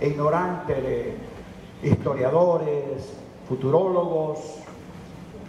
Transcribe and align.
ignorante 0.00 0.74
de 0.74 1.16
historiadores, 1.82 3.12
futurólogos 3.48 4.38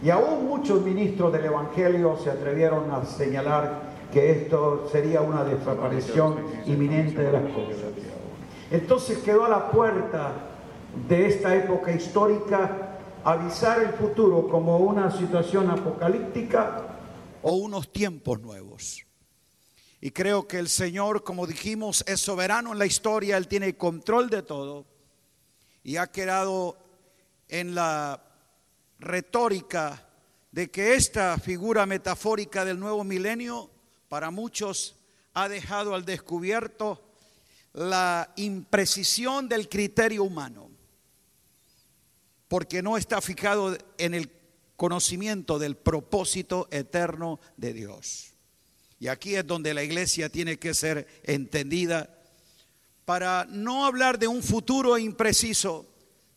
y 0.04 0.10
aún 0.10 0.48
muchos 0.48 0.82
ministros 0.82 1.32
del 1.32 1.46
Evangelio 1.46 2.18
se 2.22 2.30
atrevieron 2.30 2.92
a 2.92 3.06
señalar 3.06 3.96
que 4.12 4.32
esto 4.32 4.88
sería 4.92 5.22
una 5.22 5.44
desaparición 5.44 6.36
inminente 6.66 7.22
de 7.22 7.32
las 7.32 7.44
cosas. 7.44 7.92
Entonces 8.72 9.18
quedó 9.20 9.46
a 9.46 9.50
la 9.50 9.72
puerta 9.72 10.32
de 11.08 11.28
esta 11.28 11.56
época 11.56 11.92
histórica 11.92 12.98
avisar 13.24 13.82
el 13.82 13.90
futuro 13.90 14.48
como 14.48 14.78
una 14.78 15.12
situación 15.12 15.70
apocalíptica 15.70 16.84
o 17.42 17.54
unos 17.54 17.92
tiempos 17.92 18.40
nuevos. 18.42 19.05
Y 20.06 20.12
creo 20.12 20.48
que 20.48 20.60
el 20.60 20.70
Señor, 20.70 21.24
como 21.24 21.48
dijimos, 21.48 22.04
es 22.06 22.22
soberano 22.22 22.74
en 22.74 22.78
la 22.78 22.86
historia, 22.86 23.38
Él 23.38 23.48
tiene 23.48 23.76
control 23.76 24.30
de 24.30 24.44
todo 24.44 24.86
y 25.84 25.98
ha 25.98 26.12
quedado 26.12 26.78
en 27.48 27.74
la 27.74 28.24
retórica 29.00 30.08
de 30.52 30.70
que 30.70 30.94
esta 30.94 31.40
figura 31.40 31.88
metafórica 31.88 32.64
del 32.64 32.80
nuevo 32.80 33.04
milenio 33.04 33.72
para 34.08 34.30
muchos 34.30 34.96
ha 35.34 35.50
dejado 35.50 35.96
al 35.96 36.06
descubierto 36.06 37.04
la 37.74 38.32
imprecisión 38.36 39.50
del 39.50 39.68
criterio 39.68 40.24
humano, 40.24 40.70
porque 42.48 42.84
no 42.84 42.96
está 42.96 43.22
fijado 43.22 43.76
en 43.98 44.14
el 44.14 44.32
conocimiento 44.76 45.58
del 45.58 45.76
propósito 45.76 46.68
eterno 46.70 47.40
de 47.58 47.74
Dios. 47.74 48.35
Y 49.00 49.08
aquí 49.08 49.36
es 49.36 49.46
donde 49.46 49.74
la 49.74 49.84
iglesia 49.84 50.30
tiene 50.30 50.58
que 50.58 50.74
ser 50.74 51.08
entendida 51.24 52.10
para 53.04 53.46
no 53.50 53.86
hablar 53.86 54.18
de 54.18 54.28
un 54.28 54.42
futuro 54.42 54.98
impreciso, 54.98 55.86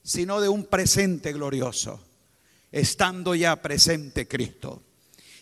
sino 0.03 0.41
de 0.41 0.49
un 0.49 0.67
presente 0.67 1.33
glorioso, 1.33 2.01
estando 2.71 3.35
ya 3.35 3.57
presente 3.57 4.27
Cristo. 4.27 4.83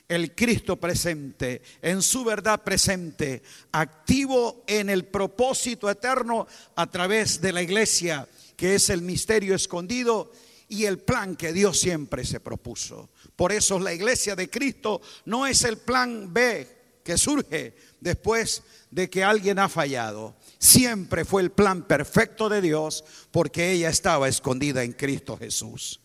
El 0.09 0.37
Cristo 0.37 0.77
presente, 0.77 1.63
en 1.83 2.01
su 2.01 2.23
verdad 2.23 2.63
presente, 2.63 3.43
activo 3.73 4.63
en 4.69 4.89
el 4.89 5.07
propósito 5.07 5.91
eterno 5.91 6.47
a 6.77 6.89
través 6.89 7.41
de 7.41 7.53
la 7.53 7.63
iglesia, 7.63 8.29
que 8.57 8.77
es 8.77 8.89
el 8.91 9.03
misterio 9.03 9.57
escondido 9.57 10.31
y 10.69 10.85
el 10.85 10.99
plan 10.99 11.35
que 11.35 11.53
Dios 11.53 11.81
siempre 11.81 12.25
se 12.25 12.39
propuso. 12.39 13.11
Por 13.35 13.51
eso 13.51 13.81
la 13.81 13.93
iglesia 13.93 14.37
de 14.37 14.49
Cristo 14.49 15.01
no 15.25 15.45
es 15.45 15.65
el 15.65 15.79
plan 15.79 16.33
B 16.33 16.76
que 17.07 17.17
surge 17.17 17.77
después 18.01 18.65
de 18.91 19.09
que 19.09 19.23
alguien 19.23 19.61
ha 19.61 19.69
fallado. 19.69 20.35
Siempre 20.59 21.25
fue 21.25 21.41
el 21.41 21.53
plan 21.53 21.85
perfecto 21.87 22.49
de 22.49 22.61
Dios 22.61 23.05
porque 23.31 23.71
ella 23.71 23.89
estaba 23.89 24.29
escondida 24.29 24.83
en 24.83 24.93
Cristo 24.93 25.39
Jesús. 25.39 26.01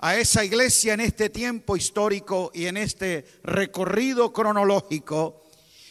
A 0.00 0.16
esa 0.16 0.44
iglesia 0.44 0.94
en 0.94 1.00
este 1.00 1.30
tiempo 1.30 1.76
histórico 1.76 2.50
y 2.52 2.66
en 2.66 2.76
este 2.76 3.26
recorrido 3.44 4.32
cronológico, 4.32 5.44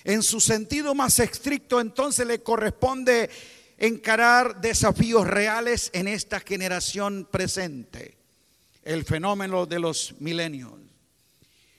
en 0.04 0.22
su 0.24 0.42
sentido 0.42 0.94
más 0.94 1.20
estricto, 1.20 1.80
entonces 1.80 2.28
le 2.28 2.44
corresponde 2.44 3.30
encarar 3.78 4.60
desafíos 4.60 5.26
reales 5.26 5.90
en 5.94 6.10
esta 6.10 6.42
generación 6.42 7.28
presente, 7.32 8.18
el 8.84 9.06
fenómeno 9.06 9.66
de 9.66 9.80
los 9.80 10.16
milenios 10.20 10.87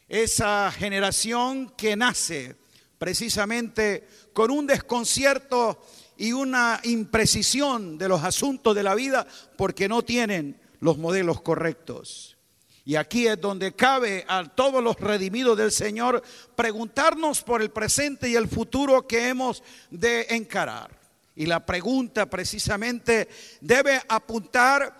esa 0.09 0.71
generación 0.71 1.71
que 1.77 1.95
nace 1.95 2.55
precisamente 2.97 4.07
con 4.33 4.51
un 4.51 4.67
desconcierto 4.67 5.81
y 6.17 6.33
una 6.33 6.81
imprecisión 6.83 7.97
de 7.97 8.09
los 8.09 8.23
asuntos 8.23 8.75
de 8.75 8.83
la 8.83 8.95
vida 8.95 9.25
porque 9.55 9.87
no 9.87 10.01
tienen 10.01 10.59
los 10.81 10.97
modelos 10.97 11.41
correctos. 11.41 12.35
Y 12.83 12.95
aquí 12.95 13.27
es 13.27 13.39
donde 13.39 13.75
cabe 13.75 14.25
a 14.27 14.43
todos 14.43 14.83
los 14.83 14.99
redimidos 14.99 15.57
del 15.57 15.71
Señor 15.71 16.23
preguntarnos 16.55 17.43
por 17.43 17.61
el 17.61 17.69
presente 17.69 18.27
y 18.27 18.35
el 18.35 18.47
futuro 18.47 19.05
que 19.07 19.29
hemos 19.29 19.63
de 19.91 20.25
encarar. 20.31 20.99
Y 21.35 21.45
la 21.45 21.65
pregunta 21.65 22.29
precisamente 22.29 23.29
debe 23.61 24.01
apuntar 24.09 24.97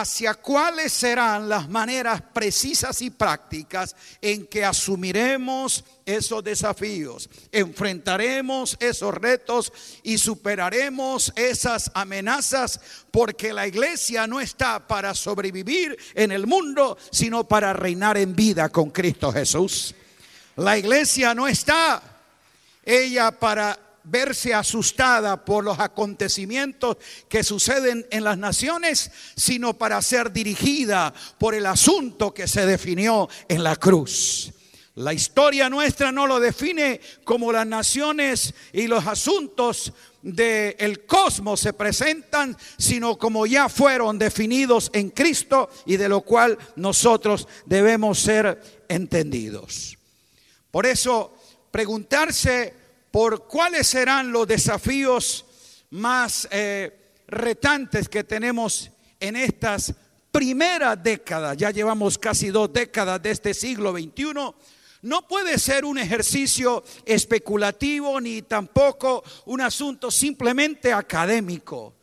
hacia 0.00 0.34
cuáles 0.34 0.92
serán 0.92 1.48
las 1.48 1.68
maneras 1.68 2.20
precisas 2.32 3.00
y 3.00 3.10
prácticas 3.10 3.94
en 4.20 4.44
que 4.48 4.64
asumiremos 4.64 5.84
esos 6.04 6.42
desafíos, 6.42 7.30
enfrentaremos 7.52 8.76
esos 8.80 9.14
retos 9.14 9.72
y 10.02 10.18
superaremos 10.18 11.32
esas 11.36 11.92
amenazas, 11.94 12.80
porque 13.12 13.52
la 13.52 13.68
iglesia 13.68 14.26
no 14.26 14.40
está 14.40 14.84
para 14.84 15.14
sobrevivir 15.14 15.96
en 16.14 16.32
el 16.32 16.48
mundo, 16.48 16.98
sino 17.12 17.46
para 17.46 17.72
reinar 17.72 18.16
en 18.16 18.34
vida 18.34 18.70
con 18.70 18.90
Cristo 18.90 19.32
Jesús. 19.32 19.94
La 20.56 20.76
iglesia 20.76 21.36
no 21.36 21.46
está 21.46 22.02
ella 22.84 23.30
para 23.30 23.78
verse 24.04 24.54
asustada 24.54 25.44
por 25.44 25.64
los 25.64 25.78
acontecimientos 25.80 26.98
que 27.28 27.42
suceden 27.42 28.06
en 28.10 28.24
las 28.24 28.38
naciones, 28.38 29.10
sino 29.36 29.74
para 29.74 30.00
ser 30.02 30.32
dirigida 30.32 31.12
por 31.38 31.54
el 31.54 31.66
asunto 31.66 32.32
que 32.32 32.46
se 32.46 32.66
definió 32.66 33.28
en 33.48 33.64
la 33.64 33.76
cruz. 33.76 34.52
La 34.96 35.12
historia 35.12 35.68
nuestra 35.68 36.12
no 36.12 36.26
lo 36.26 36.38
define 36.38 37.00
como 37.24 37.50
las 37.50 37.66
naciones 37.66 38.54
y 38.72 38.86
los 38.86 39.04
asuntos 39.06 39.92
del 40.22 41.04
cosmos 41.04 41.60
se 41.60 41.72
presentan, 41.72 42.56
sino 42.78 43.18
como 43.18 43.44
ya 43.44 43.68
fueron 43.68 44.18
definidos 44.18 44.90
en 44.94 45.10
Cristo 45.10 45.68
y 45.84 45.96
de 45.96 46.08
lo 46.08 46.20
cual 46.20 46.56
nosotros 46.76 47.48
debemos 47.66 48.20
ser 48.20 48.84
entendidos. 48.88 49.98
Por 50.70 50.86
eso, 50.86 51.36
preguntarse 51.72 52.83
por 53.14 53.46
cuáles 53.46 53.86
serán 53.86 54.32
los 54.32 54.44
desafíos 54.44 55.44
más 55.90 56.48
eh, 56.50 57.12
retantes 57.28 58.08
que 58.08 58.24
tenemos 58.24 58.90
en 59.20 59.36
estas 59.36 59.94
primeras 60.32 61.00
décadas. 61.00 61.56
Ya 61.56 61.70
llevamos 61.70 62.18
casi 62.18 62.48
dos 62.48 62.72
décadas 62.72 63.22
de 63.22 63.30
este 63.30 63.54
siglo 63.54 63.92
XXI. 63.92 64.34
No 65.02 65.28
puede 65.28 65.60
ser 65.60 65.84
un 65.84 65.96
ejercicio 65.96 66.82
especulativo 67.06 68.20
ni 68.20 68.42
tampoco 68.42 69.22
un 69.44 69.60
asunto 69.60 70.10
simplemente 70.10 70.92
académico. 70.92 71.94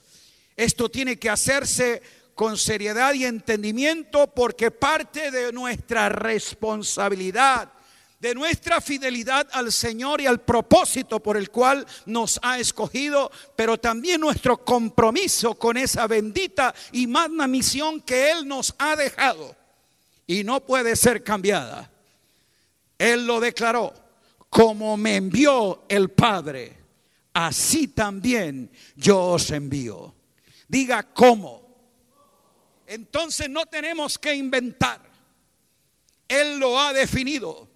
Esto 0.55 0.88
tiene 0.88 1.19
que 1.19 1.29
hacerse 1.29 2.01
con 2.35 2.57
seriedad 2.57 3.13
y 3.16 3.25
entendimiento 3.25 4.27
porque 4.27 4.71
parte 4.71 5.29
de 5.29 5.51
nuestra 5.51 6.07
responsabilidad 6.07 7.69
de 8.21 8.35
nuestra 8.35 8.79
fidelidad 8.79 9.47
al 9.51 9.71
Señor 9.71 10.21
y 10.21 10.27
al 10.27 10.41
propósito 10.41 11.19
por 11.21 11.37
el 11.37 11.49
cual 11.49 11.87
nos 12.05 12.39
ha 12.43 12.59
escogido, 12.59 13.31
pero 13.55 13.79
también 13.79 14.21
nuestro 14.21 14.63
compromiso 14.63 15.55
con 15.55 15.75
esa 15.75 16.05
bendita 16.05 16.73
y 16.91 17.07
magna 17.07 17.47
misión 17.47 17.99
que 17.99 18.29
Él 18.29 18.47
nos 18.47 18.75
ha 18.77 18.95
dejado 18.95 19.55
y 20.27 20.43
no 20.43 20.63
puede 20.63 20.95
ser 20.95 21.23
cambiada. 21.23 21.91
Él 22.99 23.25
lo 23.25 23.39
declaró, 23.39 23.91
como 24.51 24.97
me 24.97 25.15
envió 25.15 25.85
el 25.89 26.11
Padre, 26.11 26.77
así 27.33 27.88
también 27.88 28.69
yo 28.95 29.19
os 29.19 29.49
envío. 29.49 30.13
Diga 30.67 31.11
cómo. 31.11 31.59
Entonces 32.85 33.49
no 33.49 33.65
tenemos 33.65 34.19
que 34.19 34.35
inventar. 34.35 35.01
Él 36.27 36.59
lo 36.59 36.79
ha 36.79 36.93
definido. 36.93 37.70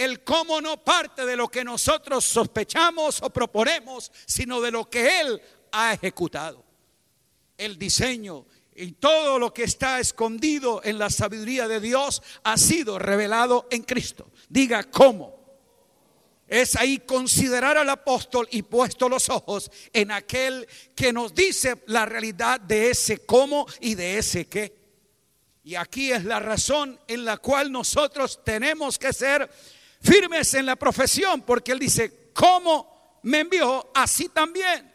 El 0.00 0.24
cómo 0.24 0.62
no 0.62 0.82
parte 0.82 1.26
de 1.26 1.36
lo 1.36 1.48
que 1.48 1.62
nosotros 1.62 2.24
sospechamos 2.24 3.20
o 3.20 3.28
proponemos, 3.28 4.10
sino 4.24 4.58
de 4.58 4.70
lo 4.70 4.88
que 4.88 5.20
Él 5.20 5.42
ha 5.72 5.92
ejecutado. 5.92 6.64
El 7.58 7.78
diseño 7.78 8.46
y 8.74 8.92
todo 8.92 9.38
lo 9.38 9.52
que 9.52 9.64
está 9.64 10.00
escondido 10.00 10.80
en 10.84 10.98
la 10.98 11.10
sabiduría 11.10 11.68
de 11.68 11.80
Dios 11.80 12.22
ha 12.44 12.56
sido 12.56 12.98
revelado 12.98 13.68
en 13.70 13.82
Cristo. 13.82 14.30
Diga 14.48 14.84
cómo. 14.84 15.38
Es 16.48 16.76
ahí 16.76 17.00
considerar 17.00 17.76
al 17.76 17.90
apóstol 17.90 18.48
y 18.50 18.62
puesto 18.62 19.06
los 19.06 19.28
ojos 19.28 19.70
en 19.92 20.12
aquel 20.12 20.66
que 20.96 21.12
nos 21.12 21.34
dice 21.34 21.82
la 21.88 22.06
realidad 22.06 22.58
de 22.58 22.88
ese 22.88 23.18
cómo 23.26 23.66
y 23.80 23.96
de 23.96 24.16
ese 24.16 24.48
qué. 24.48 24.80
Y 25.62 25.74
aquí 25.74 26.10
es 26.10 26.24
la 26.24 26.40
razón 26.40 26.98
en 27.06 27.26
la 27.26 27.36
cual 27.36 27.70
nosotros 27.70 28.42
tenemos 28.42 28.98
que 28.98 29.12
ser 29.12 29.50
firmes 30.00 30.54
en 30.54 30.66
la 30.66 30.76
profesión, 30.76 31.42
porque 31.42 31.72
Él 31.72 31.78
dice, 31.78 32.30
como 32.32 33.20
me 33.22 33.40
envió, 33.40 33.90
así 33.94 34.28
también. 34.28 34.90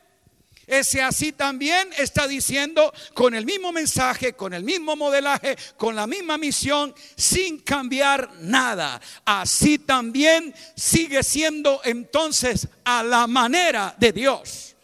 Ese 0.68 1.02
así 1.02 1.31
también 1.31 1.90
está 1.96 2.28
diciendo 2.28 2.92
con 3.13 3.36
el 3.36 3.46
mismo 3.46 3.72
mensaje, 3.72 4.34
con 4.34 4.54
el 4.54 4.63
mismo 4.63 4.96
modelaje, 4.96 5.56
con 5.78 5.96
la 5.96 6.07
misma 6.07 6.40
misión, 6.40 6.94
sin 7.16 7.60
cambiar 7.60 8.31
nada. 8.42 9.00
Así 9.25 9.78
también 9.78 10.56
sigue 10.75 11.22
siendo 11.22 11.81
entonces 11.84 12.68
a 12.84 13.04
la 13.04 13.28
manera 13.28 13.96
de 14.00 14.12
Dios. 14.12 14.75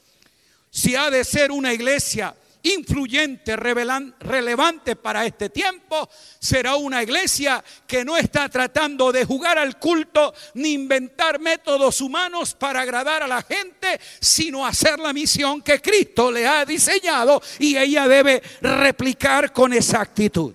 Si 0.69 0.95
ha 0.95 1.09
de 1.09 1.23
ser 1.23 1.51
una 1.51 1.73
iglesia 1.73 2.35
influyente, 2.63 3.55
relevante 3.55 4.95
para 4.95 5.25
este 5.25 5.49
tiempo, 5.49 6.09
será 6.39 6.75
una 6.75 7.01
iglesia 7.01 7.63
que 7.87 8.05
no 8.05 8.17
está 8.17 8.49
tratando 8.49 9.11
de 9.11 9.25
jugar 9.25 9.57
al 9.57 9.79
culto 9.79 10.33
ni 10.55 10.73
inventar 10.73 11.39
métodos 11.39 12.01
humanos 12.01 12.53
para 12.53 12.81
agradar 12.81 13.23
a 13.23 13.27
la 13.27 13.41
gente, 13.41 13.99
sino 14.19 14.65
hacer 14.65 14.99
la 14.99 15.13
misión 15.13 15.61
que 15.61 15.81
Cristo 15.81 16.31
le 16.31 16.47
ha 16.47 16.65
diseñado 16.65 17.41
y 17.59 17.77
ella 17.77 18.07
debe 18.07 18.41
replicar 18.61 19.51
con 19.51 19.73
exactitud. 19.73 20.53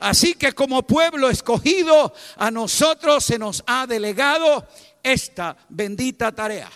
Así 0.00 0.34
que 0.34 0.52
como 0.52 0.82
pueblo 0.82 1.30
escogido, 1.30 2.12
a 2.36 2.50
nosotros 2.50 3.24
se 3.24 3.38
nos 3.38 3.64
ha 3.66 3.86
delegado 3.86 4.68
esta 5.02 5.56
bendita 5.68 6.32
tarea. 6.32 6.70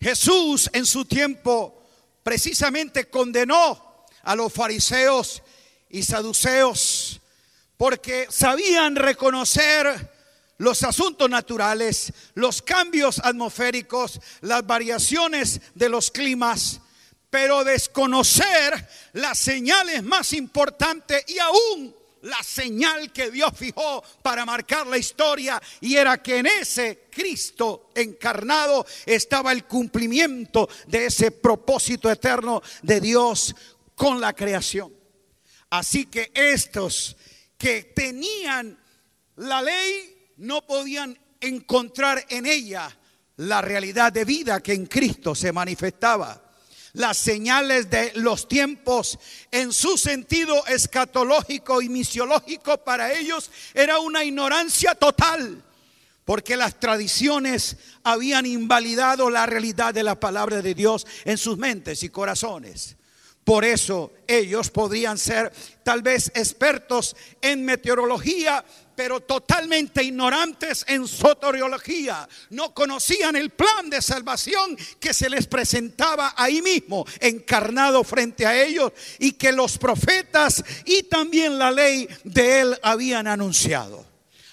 Jesús 0.00 0.68
en 0.72 0.86
su 0.86 1.04
tiempo 1.04 1.77
precisamente 2.28 3.08
condenó 3.08 4.04
a 4.22 4.36
los 4.36 4.52
fariseos 4.52 5.42
y 5.88 6.02
saduceos 6.02 7.22
porque 7.78 8.26
sabían 8.28 8.96
reconocer 8.96 10.12
los 10.58 10.82
asuntos 10.82 11.30
naturales, 11.30 12.12
los 12.34 12.60
cambios 12.60 13.18
atmosféricos, 13.24 14.20
las 14.42 14.66
variaciones 14.66 15.62
de 15.74 15.88
los 15.88 16.10
climas, 16.10 16.82
pero 17.30 17.64
desconocer 17.64 18.86
las 19.14 19.38
señales 19.38 20.02
más 20.02 20.34
importantes 20.34 21.24
y 21.28 21.38
aún 21.38 21.96
la 22.22 22.42
señal 22.42 23.12
que 23.12 23.30
Dios 23.30 23.52
fijó 23.56 24.02
para 24.22 24.44
marcar 24.44 24.86
la 24.86 24.98
historia 24.98 25.60
y 25.80 25.96
era 25.96 26.22
que 26.22 26.38
en 26.38 26.46
ese 26.46 27.06
Cristo 27.10 27.90
encarnado 27.94 28.86
estaba 29.06 29.52
el 29.52 29.64
cumplimiento 29.64 30.68
de 30.86 31.06
ese 31.06 31.30
propósito 31.30 32.10
eterno 32.10 32.62
de 32.82 33.00
Dios 33.00 33.54
con 33.94 34.20
la 34.20 34.32
creación. 34.32 34.92
Así 35.70 36.06
que 36.06 36.30
estos 36.34 37.16
que 37.56 37.92
tenían 37.94 38.78
la 39.36 39.62
ley 39.62 40.32
no 40.38 40.66
podían 40.66 41.18
encontrar 41.40 42.24
en 42.28 42.46
ella 42.46 42.96
la 43.36 43.60
realidad 43.60 44.12
de 44.12 44.24
vida 44.24 44.60
que 44.60 44.72
en 44.72 44.86
Cristo 44.86 45.34
se 45.34 45.52
manifestaba 45.52 46.47
las 46.92 47.18
señales 47.18 47.90
de 47.90 48.12
los 48.14 48.48
tiempos 48.48 49.18
en 49.50 49.72
su 49.72 49.98
sentido 49.98 50.66
escatológico 50.66 51.82
y 51.82 51.88
misiológico 51.88 52.78
para 52.78 53.12
ellos 53.12 53.50
era 53.74 53.98
una 53.98 54.24
ignorancia 54.24 54.94
total, 54.94 55.62
porque 56.24 56.56
las 56.56 56.78
tradiciones 56.78 57.76
habían 58.02 58.46
invalidado 58.46 59.30
la 59.30 59.46
realidad 59.46 59.94
de 59.94 60.02
la 60.02 60.18
palabra 60.18 60.62
de 60.62 60.74
Dios 60.74 61.06
en 61.24 61.38
sus 61.38 61.58
mentes 61.58 62.02
y 62.02 62.08
corazones. 62.08 62.96
Por 63.44 63.64
eso 63.64 64.12
ellos 64.26 64.68
podrían 64.68 65.16
ser 65.16 65.50
tal 65.82 66.02
vez 66.02 66.30
expertos 66.34 67.16
en 67.40 67.64
meteorología, 67.64 68.62
pero 68.98 69.20
totalmente 69.20 70.02
ignorantes 70.02 70.84
en 70.88 71.06
soteriología. 71.06 72.28
No 72.50 72.74
conocían 72.74 73.36
el 73.36 73.50
plan 73.50 73.88
de 73.88 74.02
salvación 74.02 74.76
que 74.98 75.14
se 75.14 75.30
les 75.30 75.46
presentaba 75.46 76.34
ahí 76.36 76.60
mismo, 76.60 77.06
encarnado 77.20 78.02
frente 78.02 78.44
a 78.44 78.60
ellos, 78.60 78.90
y 79.20 79.34
que 79.34 79.52
los 79.52 79.78
profetas 79.78 80.64
y 80.84 81.04
también 81.04 81.60
la 81.60 81.70
ley 81.70 82.08
de 82.24 82.60
él 82.60 82.78
habían 82.82 83.28
anunciado. 83.28 84.04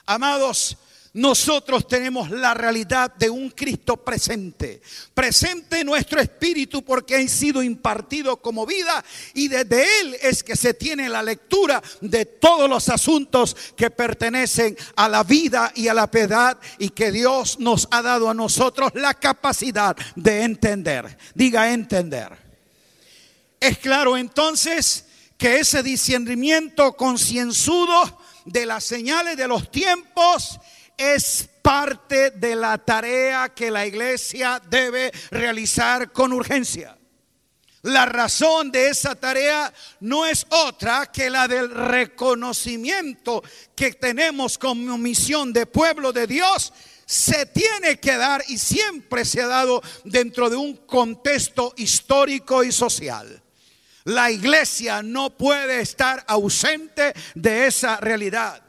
Amados, 0.06 0.78
nosotros 1.16 1.88
tenemos 1.88 2.30
la 2.30 2.54
realidad 2.54 3.16
de 3.16 3.30
un 3.30 3.50
Cristo 3.50 3.96
presente. 3.96 4.82
Presente 5.14 5.80
en 5.80 5.88
nuestro 5.88 6.20
espíritu 6.20 6.84
porque 6.84 7.16
ha 7.16 7.28
sido 7.30 7.64
impartido 7.64 8.36
como 8.42 8.66
vida 8.66 9.04
y 9.34 9.48
desde 9.48 10.02
Él 10.02 10.18
es 10.22 10.44
que 10.44 10.58
se 10.58 10.74
tiene 10.74 11.08
la 11.08 11.24
lectura 11.24 11.82
de 12.02 12.26
todos 12.26 12.70
los 12.70 12.90
asuntos 12.90 13.56
que 13.78 13.90
pertenecen 13.92 14.78
a 14.98 15.08
la 15.08 15.24
vida 15.24 15.72
y 15.74 15.88
a 15.88 15.94
la 15.94 16.12
piedad 16.12 16.58
y 16.80 16.90
que 16.90 17.14
Dios 17.14 17.60
nos 17.60 17.88
ha 17.92 18.02
dado 18.02 18.30
a 18.30 18.34
nosotros 18.34 18.92
la 18.96 19.14
capacidad 19.14 19.96
de 20.18 20.42
entender. 20.42 21.18
Diga 21.34 21.72
entender. 21.72 22.38
Es 23.58 23.78
claro 23.78 24.18
entonces 24.18 25.06
que 25.38 25.60
ese 25.60 25.82
discernimiento 25.82 26.92
concienzudo 26.98 28.20
de 28.44 28.66
las 28.66 28.84
señales 28.84 29.38
de 29.38 29.48
los 29.48 29.72
tiempos 29.72 30.60
es 30.98 31.50
parte 31.62 32.32
de 32.32 32.56
la 32.56 32.78
tarea 32.78 33.50
que 33.50 33.72
la 33.72 33.86
iglesia 33.86 34.62
debe 34.70 35.12
realizar 35.32 36.12
con 36.12 36.32
urgencia. 36.34 36.98
La 37.86 38.08
razón 38.08 38.72
de 38.72 38.88
esa 38.88 39.14
tarea 39.14 39.72
no 40.00 40.26
es 40.26 40.48
otra 40.50 41.12
que 41.12 41.30
la 41.30 41.48
del 41.48 41.70
reconocimiento 41.70 43.44
que 43.76 43.92
tenemos 43.94 44.58
como 44.58 44.98
misión 44.98 45.54
de 45.54 45.68
pueblo 45.68 46.12
de 46.12 46.26
Dios. 46.26 46.74
Se 47.06 47.46
tiene 47.46 48.00
que 48.00 48.18
dar 48.18 48.44
y 48.48 48.58
siempre 48.58 49.24
se 49.24 49.44
ha 49.44 49.48
dado 49.48 49.84
dentro 50.04 50.50
de 50.50 50.56
un 50.56 50.78
contexto 50.78 51.76
histórico 51.78 52.64
y 52.64 52.72
social. 52.72 53.44
La 54.06 54.32
iglesia 54.32 55.04
no 55.04 55.38
puede 55.38 55.82
estar 55.82 56.24
ausente 56.28 57.14
de 57.36 57.68
esa 57.68 57.98
realidad. 57.98 58.65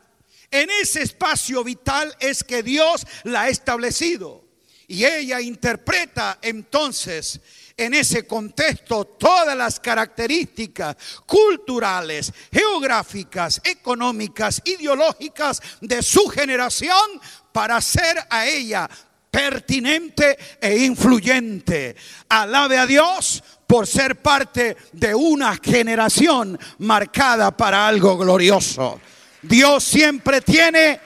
En 0.50 0.68
ese 0.82 1.02
espacio 1.02 1.64
vital 1.64 2.14
es 2.20 2.44
que 2.44 2.62
Dios 2.62 3.06
la 3.24 3.42
ha 3.42 3.48
establecido. 3.48 4.44
Y 4.88 5.04
ella 5.04 5.40
interpreta 5.40 6.38
entonces 6.40 7.40
en 7.76 7.92
ese 7.92 8.26
contexto 8.26 9.04
todas 9.04 9.56
las 9.56 9.80
características 9.80 10.96
culturales, 11.26 12.32
geográficas, 12.52 13.60
económicas, 13.64 14.62
ideológicas 14.64 15.60
de 15.80 16.02
su 16.02 16.28
generación 16.28 17.20
para 17.52 17.80
ser 17.80 18.16
a 18.30 18.46
ella 18.46 18.88
pertinente 19.30 20.38
e 20.60 20.78
influyente. 20.78 21.96
Alabe 22.28 22.78
a 22.78 22.86
Dios 22.86 23.42
por 23.66 23.86
ser 23.86 24.22
parte 24.22 24.76
de 24.92 25.14
una 25.14 25.58
generación 25.62 26.58
marcada 26.78 27.54
para 27.54 27.86
algo 27.86 28.16
glorioso. 28.16 29.00
Dios 29.48 29.84
siempre 29.84 30.40
tiene 30.40 31.00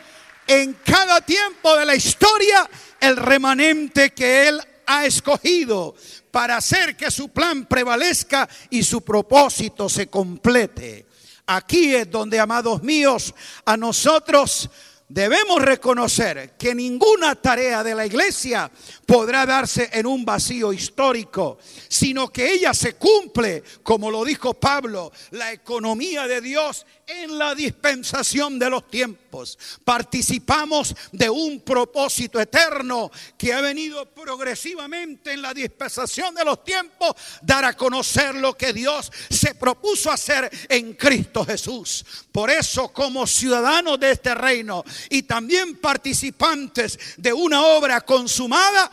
en 0.47 0.75
cada 0.85 1.21
tiempo 1.21 1.77
de 1.77 1.85
la 1.85 1.95
historia 1.95 2.69
el 2.99 3.17
remanente 3.17 4.11
que 4.11 4.49
Él 4.49 4.61
ha 4.87 5.07
escogido 5.07 5.95
para 6.31 6.57
hacer 6.57 6.97
que 6.97 7.11
su 7.11 7.29
plan 7.29 7.67
prevalezca 7.67 8.49
y 8.71 8.83
su 8.83 9.03
propósito 9.03 9.89
se 9.89 10.09
complete. 10.09 11.07
Aquí 11.47 11.95
es 11.95 12.11
donde, 12.11 12.39
amados 12.39 12.83
míos, 12.83 13.35
a 13.65 13.77
nosotros 13.77 14.71
debemos 15.11 15.61
reconocer 15.61 16.53
que 16.57 16.73
ninguna 16.73 17.35
tarea 17.35 17.83
de 17.83 17.97
la 17.97 18.07
iglesia 18.07 18.71
podrá 19.05 19.45
darse 19.45 19.91
en 19.93 20.07
un 20.07 20.25
vacío 20.25 20.73
histórico, 20.73 21.59
sino 21.89 22.29
que 22.29 22.53
ella 22.53 22.73
se 22.73 22.95
cumple, 22.95 23.65
como 23.83 24.11
lo 24.11 24.25
dijo 24.25 24.55
Pablo, 24.55 25.11
la 25.33 25.53
economía 25.53 26.29
de 26.29 26.41
Dios 26.41 26.87
en 27.11 27.37
la 27.39 27.55
dispensación 27.55 28.59
de 28.59 28.71
los 28.71 28.89
tiempos. 28.89 29.59
Participamos 29.85 30.95
de 31.11 31.29
un 31.29 31.61
propósito 31.61 32.41
eterno 32.41 33.11
que 33.37 33.53
ha 33.53 33.61
venido 33.61 34.07
progresivamente 34.07 35.33
en 35.33 35.43
la 35.43 35.53
dispensación 35.53 36.35
de 36.35 36.45
los 36.45 36.63
tiempos, 36.63 37.15
dar 37.43 37.65
a 37.65 37.77
conocer 37.77 38.35
lo 38.37 38.57
que 38.57 38.73
Dios 38.73 39.11
se 39.29 39.55
propuso 39.55 40.11
hacer 40.11 40.51
en 40.69 40.95
Cristo 40.95 41.45
Jesús. 41.45 42.05
Por 42.31 42.51
eso, 42.51 42.89
como 42.89 43.27
ciudadanos 43.27 43.99
de 43.99 44.13
este 44.13 44.35
reino 44.35 44.85
y 45.09 45.23
también 45.23 45.77
participantes 45.77 46.99
de 47.17 47.33
una 47.33 47.63
obra 47.63 48.01
consumada, 48.03 48.91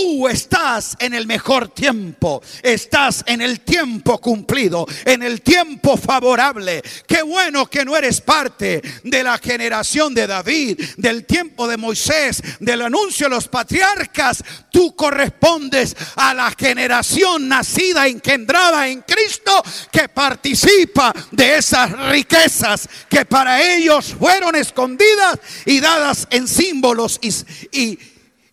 Tú 0.00 0.28
estás 0.28 0.96
en 1.00 1.12
el 1.12 1.26
mejor 1.26 1.70
tiempo, 1.70 2.40
estás 2.62 3.24
en 3.26 3.42
el 3.42 3.62
tiempo 3.62 4.18
cumplido, 4.18 4.86
en 5.04 5.24
el 5.24 5.42
tiempo 5.42 5.96
favorable. 5.96 6.82
Qué 7.04 7.22
bueno 7.22 7.66
que 7.66 7.84
no 7.84 7.96
eres 7.96 8.20
parte 8.20 8.80
de 9.02 9.22
la 9.24 9.38
generación 9.38 10.14
de 10.14 10.28
David, 10.28 10.80
del 10.98 11.24
tiempo 11.24 11.66
de 11.66 11.76
Moisés, 11.76 12.40
del 12.60 12.82
anuncio 12.82 13.26
de 13.26 13.34
los 13.34 13.48
patriarcas. 13.48 14.44
Tú 14.70 14.94
correspondes 14.94 15.96
a 16.14 16.32
la 16.32 16.54
generación 16.56 17.48
nacida, 17.48 18.06
engendrada 18.06 18.86
en 18.86 19.02
Cristo, 19.02 19.64
que 19.90 20.08
participa 20.08 21.12
de 21.32 21.56
esas 21.56 21.90
riquezas 22.10 22.88
que 23.08 23.24
para 23.24 23.60
ellos 23.74 24.14
fueron 24.16 24.54
escondidas 24.54 25.40
y 25.66 25.80
dadas 25.80 26.28
en 26.30 26.46
símbolos 26.46 27.18
y, 27.20 27.34
y 27.76 27.98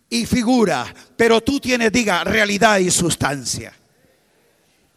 y 0.09 0.25
figura, 0.25 0.93
pero 1.15 1.41
tú 1.41 1.59
tienes, 1.59 1.91
diga, 1.91 2.23
realidad 2.23 2.79
y 2.79 2.91
sustancia. 2.91 3.73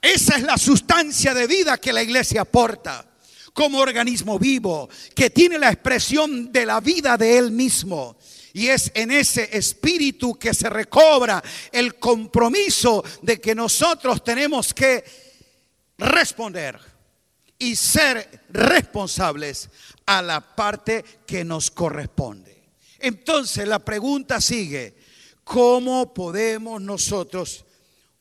Esa 0.01 0.37
es 0.37 0.43
la 0.43 0.57
sustancia 0.57 1.35
de 1.35 1.47
vida 1.47 1.79
que 1.79 1.93
la 1.93 2.03
iglesia 2.03 2.43
aporta 2.43 3.05
como 3.53 3.79
organismo 3.79 4.39
vivo, 4.39 4.89
que 5.15 5.31
tiene 5.31 5.59
la 5.59 5.71
expresión 5.71 6.53
de 6.53 6.65
la 6.65 6.81
vida 6.81 7.17
de 7.17 7.39
él 7.39 7.51
mismo. 7.51 8.17
Y 8.53 8.69
es 8.69 8.91
en 8.95 9.11
ese 9.11 9.49
espíritu 9.53 10.35
que 10.35 10.55
se 10.55 10.71
recobra 10.71 11.43
el 11.73 11.97
compromiso 11.97 13.05
de 13.23 13.41
que 13.41 13.55
nosotros 13.55 14.23
tenemos 14.23 14.73
que 14.73 15.05
responder 15.99 16.79
y 17.59 17.75
ser 17.75 18.45
responsables 18.51 19.69
a 20.07 20.23
la 20.23 20.41
parte 20.41 21.05
que 21.27 21.45
nos 21.45 21.71
corresponde. 21.71 22.63
Entonces 23.01 23.67
la 23.67 23.81
pregunta 23.81 24.41
sigue, 24.41 24.98
¿cómo 25.49 26.13
podemos 26.13 26.79
nosotros 26.83 27.65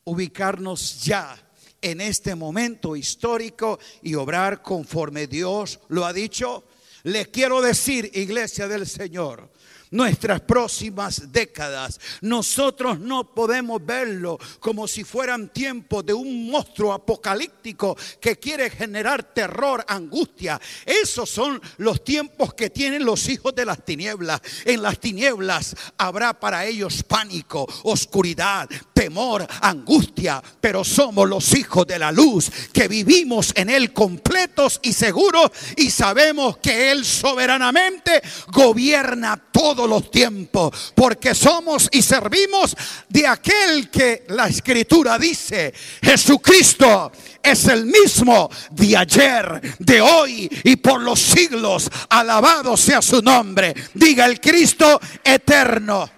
ubicarnos 0.05 1.03
ya 1.03 1.37
en 1.81 1.99
este 1.99 2.35
momento 2.35 2.95
histórico 2.95 3.79
y 4.01 4.15
obrar 4.15 4.61
conforme 4.61 5.27
Dios 5.27 5.81
lo 5.89 6.05
ha 6.05 6.13
dicho? 6.13 6.63
Les 7.03 7.27
quiero 7.27 7.61
decir, 7.61 8.09
iglesia 8.13 8.69
del 8.69 8.87
Señor, 8.87 9.51
nuestras 9.91 10.41
próximas 10.41 11.31
décadas. 11.31 11.99
Nosotros 12.21 12.99
no 12.99 13.33
podemos 13.33 13.85
verlo 13.85 14.37
como 14.59 14.87
si 14.87 15.03
fueran 15.03 15.49
tiempos 15.49 16.05
de 16.05 16.13
un 16.13 16.49
monstruo 16.49 16.93
apocalíptico 16.93 17.97
que 18.19 18.37
quiere 18.37 18.69
generar 18.69 19.23
terror, 19.23 19.83
angustia. 19.87 20.59
Esos 20.85 21.29
son 21.29 21.61
los 21.77 22.03
tiempos 22.03 22.53
que 22.53 22.69
tienen 22.69 23.05
los 23.05 23.29
hijos 23.29 23.53
de 23.55 23.65
las 23.65 23.83
tinieblas. 23.83 24.41
En 24.65 24.81
las 24.81 24.99
tinieblas 24.99 25.75
habrá 25.97 26.39
para 26.39 26.65
ellos 26.65 27.03
pánico, 27.03 27.67
oscuridad, 27.83 28.69
temor, 28.93 29.47
angustia, 29.61 30.41
pero 30.59 30.83
somos 30.83 31.27
los 31.29 31.53
hijos 31.55 31.85
de 31.85 31.99
la 31.99 32.11
luz 32.11 32.51
que 32.73 32.87
vivimos 32.87 33.53
en 33.55 33.69
Él 33.69 33.93
completos 33.93 34.79
y 34.83 34.93
seguros 34.93 35.51
y 35.75 35.91
sabemos 35.91 36.57
que 36.57 36.91
Él 36.91 37.05
soberanamente 37.05 38.21
gobierna 38.51 39.37
todo 39.51 39.76
los 39.85 40.09
tiempos, 40.09 40.93
porque 40.95 41.35
somos 41.35 41.89
y 41.91 42.01
servimos 42.01 42.75
de 43.09 43.27
aquel 43.27 43.89
que 43.91 44.25
la 44.29 44.47
escritura 44.47 45.19
dice, 45.19 45.73
Jesucristo 46.01 47.11
es 47.43 47.65
el 47.65 47.85
mismo 47.85 48.49
de 48.71 48.97
ayer, 48.97 49.75
de 49.79 50.01
hoy 50.01 50.49
y 50.63 50.75
por 50.77 51.01
los 51.01 51.19
siglos. 51.19 51.89
Alabado 52.09 52.75
sea 52.77 53.01
su 53.01 53.21
nombre. 53.21 53.73
Diga 53.93 54.25
el 54.25 54.39
Cristo 54.39 54.99
eterno. 55.23 56.09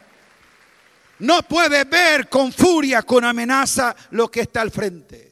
No 1.20 1.44
puede 1.44 1.84
ver 1.84 2.30
con 2.30 2.52
furia, 2.54 3.02
con 3.02 3.26
amenaza 3.26 3.96
lo 4.12 4.30
que 4.30 4.42
está 4.42 4.62
al 4.62 4.72
frente. 4.72 5.29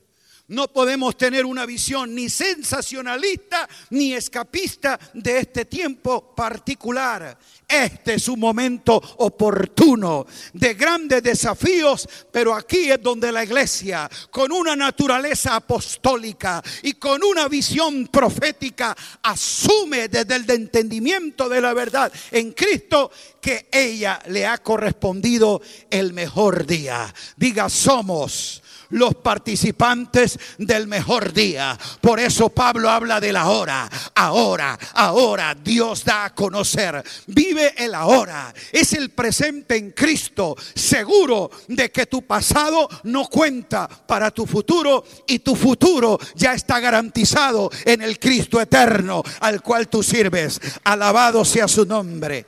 No 0.49 0.69
podemos 0.69 1.17
tener 1.17 1.45
una 1.45 1.65
visión 1.65 2.15
ni 2.15 2.29
sensacionalista 2.29 3.67
ni 3.89 4.13
escapista 4.13 4.97
de 5.13 5.39
este 5.39 5.65
tiempo 5.65 6.33
particular. 6.33 7.37
Este 7.67 8.13
es 8.13 8.29
un 8.29 8.39
momento 8.39 8.95
oportuno 9.17 10.25
de 10.53 10.73
grandes 10.75 11.21
desafíos, 11.21 12.07
pero 12.31 12.55
aquí 12.55 12.89
es 12.89 13.03
donde 13.03 13.29
la 13.29 13.43
iglesia, 13.43 14.09
con 14.31 14.53
una 14.53 14.73
naturaleza 14.73 15.57
apostólica 15.57 16.63
y 16.81 16.93
con 16.93 17.21
una 17.25 17.49
visión 17.49 18.07
profética, 18.07 18.95
asume 19.23 20.07
desde 20.07 20.35
el 20.37 20.49
entendimiento 20.49 21.49
de 21.49 21.59
la 21.59 21.73
verdad 21.73 22.09
en 22.31 22.53
Cristo 22.53 23.11
que 23.41 23.67
ella 23.69 24.21
le 24.27 24.45
ha 24.45 24.59
correspondido 24.59 25.61
el 25.89 26.13
mejor 26.13 26.65
día. 26.65 27.13
Diga, 27.35 27.69
somos 27.69 28.63
los 28.89 29.15
participantes 29.15 30.39
del 30.57 30.87
mejor 30.87 31.33
día. 31.33 31.77
Por 32.01 32.19
eso 32.19 32.49
Pablo 32.49 32.89
habla 32.89 33.19
de 33.19 33.33
la 33.33 33.49
hora. 33.49 33.89
Ahora, 34.15 34.77
ahora 34.93 35.55
Dios 35.55 36.03
da 36.03 36.25
a 36.25 36.35
conocer. 36.35 37.03
Vive 37.27 37.73
el 37.77 37.93
ahora. 37.93 38.53
Es 38.71 38.93
el 38.93 39.09
presente 39.09 39.75
en 39.75 39.91
Cristo. 39.91 40.55
Seguro 40.75 41.51
de 41.67 41.91
que 41.91 42.05
tu 42.05 42.23
pasado 42.23 42.87
no 43.03 43.27
cuenta 43.27 43.87
para 43.87 44.31
tu 44.31 44.45
futuro 44.45 45.03
y 45.25 45.39
tu 45.39 45.55
futuro 45.55 46.19
ya 46.35 46.53
está 46.53 46.79
garantizado 46.79 47.69
en 47.85 48.01
el 48.01 48.19
Cristo 48.19 48.61
eterno 48.61 49.23
al 49.41 49.61
cual 49.61 49.87
tú 49.87 50.03
sirves. 50.03 50.59
Alabado 50.83 51.43
sea 51.45 51.67
su 51.67 51.85
nombre. 51.85 52.45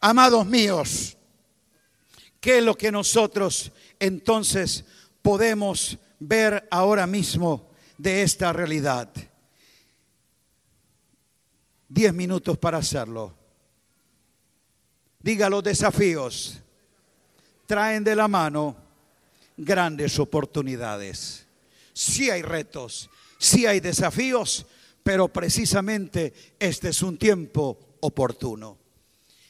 Amados 0.00 0.46
míos, 0.46 1.16
¿qué 2.40 2.58
es 2.58 2.64
lo 2.64 2.76
que 2.76 2.92
nosotros 2.92 3.72
entonces 3.98 4.84
podemos 5.28 5.98
ver 6.18 6.66
ahora 6.70 7.06
mismo 7.06 7.68
de 7.98 8.22
esta 8.22 8.50
realidad? 8.50 9.10
Diez 11.86 12.14
minutos 12.14 12.56
para 12.56 12.78
hacerlo. 12.78 13.34
Diga 15.20 15.50
los 15.50 15.62
desafíos. 15.62 16.60
Traen 17.66 18.04
de 18.04 18.16
la 18.16 18.26
mano 18.26 18.74
grandes 19.54 20.18
oportunidades. 20.18 21.44
Sí 21.92 22.30
hay 22.30 22.40
retos, 22.40 23.10
sí 23.36 23.66
hay 23.66 23.80
desafíos, 23.80 24.64
pero 25.02 25.28
precisamente 25.28 26.32
este 26.58 26.88
es 26.88 27.02
un 27.02 27.18
tiempo 27.18 27.98
oportuno. 28.00 28.78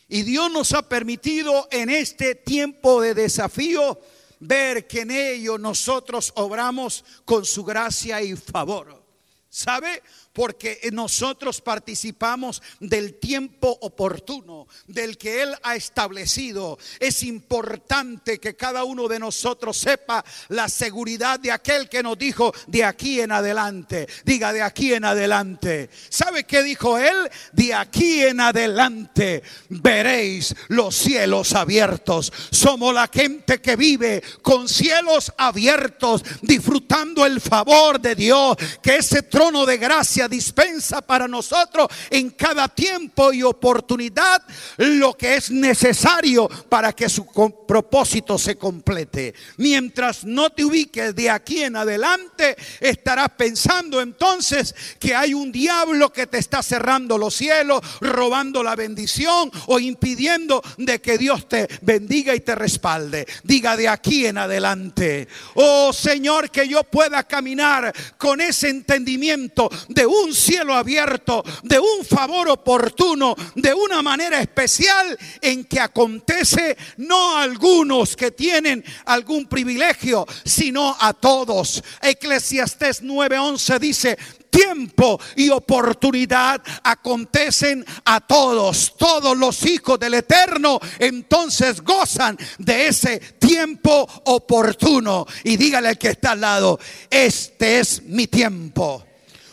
Y 0.08 0.22
Dios 0.22 0.50
nos 0.50 0.72
ha 0.72 0.88
permitido 0.88 1.68
en 1.70 1.88
este 1.88 2.34
tiempo 2.34 3.00
de 3.00 3.14
desafío 3.14 4.00
ver 4.40 4.86
que 4.86 5.00
en 5.00 5.10
ello 5.10 5.58
nosotros 5.58 6.32
obramos 6.36 7.04
con 7.24 7.44
su 7.44 7.64
gracia 7.64 8.22
y 8.22 8.36
favor. 8.36 9.04
¿Sabe? 9.50 10.02
Porque 10.32 10.80
nosotros 10.92 11.60
participamos 11.60 12.62
del 12.80 13.14
tiempo 13.14 13.76
oportuno, 13.82 14.66
del 14.86 15.18
que 15.18 15.42
Él 15.42 15.54
ha 15.62 15.74
establecido. 15.74 16.78
Es 17.00 17.22
importante 17.22 18.38
que 18.38 18.54
cada 18.54 18.84
uno 18.84 19.08
de 19.08 19.18
nosotros 19.18 19.76
sepa 19.76 20.24
la 20.48 20.68
seguridad 20.68 21.40
de 21.40 21.50
aquel 21.50 21.88
que 21.88 22.02
nos 22.02 22.18
dijo 22.18 22.52
de 22.66 22.84
aquí 22.84 23.20
en 23.20 23.32
adelante. 23.32 24.08
Diga 24.24 24.52
de 24.52 24.62
aquí 24.62 24.94
en 24.94 25.04
adelante. 25.04 25.90
¿Sabe 26.08 26.44
qué 26.44 26.62
dijo 26.62 26.98
Él? 26.98 27.28
De 27.52 27.74
aquí 27.74 28.22
en 28.22 28.40
adelante 28.40 29.42
veréis 29.68 30.54
los 30.68 30.94
cielos 30.94 31.52
abiertos. 31.54 32.32
Somos 32.50 32.94
la 32.94 33.08
gente 33.12 33.60
que 33.60 33.76
vive 33.76 34.22
con 34.42 34.68
cielos 34.68 35.32
abiertos, 35.36 36.22
disfrutando 36.42 37.26
el 37.26 37.40
favor 37.40 38.00
de 38.00 38.14
Dios, 38.14 38.56
que 38.82 38.96
ese 38.96 39.22
trono 39.22 39.66
de 39.66 39.78
gracia 39.78 40.27
dispensa 40.28 41.02
para 41.02 41.26
nosotros 41.26 41.88
en 42.10 42.30
cada 42.30 42.68
tiempo 42.68 43.32
y 43.32 43.42
oportunidad 43.42 44.42
lo 44.76 45.14
que 45.14 45.36
es 45.36 45.50
necesario 45.50 46.48
para 46.68 46.92
que 46.92 47.08
su 47.08 47.26
propósito 47.66 48.38
se 48.38 48.56
complete. 48.56 49.34
Mientras 49.56 50.24
no 50.24 50.50
te 50.50 50.64
ubiques 50.64 51.14
de 51.14 51.30
aquí 51.30 51.62
en 51.62 51.76
adelante, 51.76 52.56
estarás 52.80 53.30
pensando 53.30 54.00
entonces 54.00 54.74
que 54.98 55.14
hay 55.14 55.34
un 55.34 55.52
diablo 55.52 56.12
que 56.12 56.26
te 56.26 56.38
está 56.38 56.62
cerrando 56.62 57.18
los 57.18 57.34
cielos, 57.34 57.80
robando 58.00 58.62
la 58.62 58.76
bendición 58.76 59.50
o 59.66 59.78
impidiendo 59.78 60.62
de 60.76 61.00
que 61.00 61.18
Dios 61.18 61.48
te 61.48 61.68
bendiga 61.82 62.34
y 62.34 62.40
te 62.40 62.54
respalde. 62.54 63.26
Diga 63.44 63.76
de 63.76 63.88
aquí 63.88 64.26
en 64.26 64.38
adelante, 64.38 65.28
oh 65.54 65.92
Señor, 65.92 66.50
que 66.50 66.68
yo 66.68 66.84
pueda 66.84 67.24
caminar 67.24 67.92
con 68.16 68.40
ese 68.40 68.68
entendimiento 68.68 69.70
de 69.88 70.06
un 70.08 70.34
cielo 70.34 70.74
abierto, 70.74 71.44
de 71.62 71.78
un 71.78 72.04
favor 72.04 72.48
oportuno, 72.48 73.34
de 73.54 73.72
una 73.74 74.02
manera 74.02 74.40
especial 74.40 75.16
en 75.40 75.64
que 75.64 75.80
acontece 75.80 76.76
no 76.96 77.36
a 77.36 77.42
algunos 77.42 78.16
que 78.16 78.30
tienen 78.30 78.84
algún 79.04 79.46
privilegio, 79.46 80.26
sino 80.44 80.96
a 80.98 81.12
todos. 81.12 81.82
Eclesiastés 82.02 83.02
9:11 83.02 83.78
dice, 83.78 84.18
tiempo 84.50 85.20
y 85.36 85.50
oportunidad 85.50 86.62
acontecen 86.82 87.84
a 88.04 88.20
todos. 88.20 88.94
Todos 88.96 89.36
los 89.36 89.64
hijos 89.66 89.98
del 89.98 90.14
Eterno 90.14 90.80
entonces 90.98 91.82
gozan 91.82 92.36
de 92.58 92.88
ese 92.88 93.18
tiempo 93.38 94.08
oportuno. 94.24 95.26
Y 95.44 95.56
dígale 95.56 95.88
al 95.88 95.98
que 95.98 96.10
está 96.10 96.32
al 96.32 96.40
lado, 96.40 96.78
este 97.10 97.80
es 97.80 98.02
mi 98.02 98.26
tiempo 98.26 99.07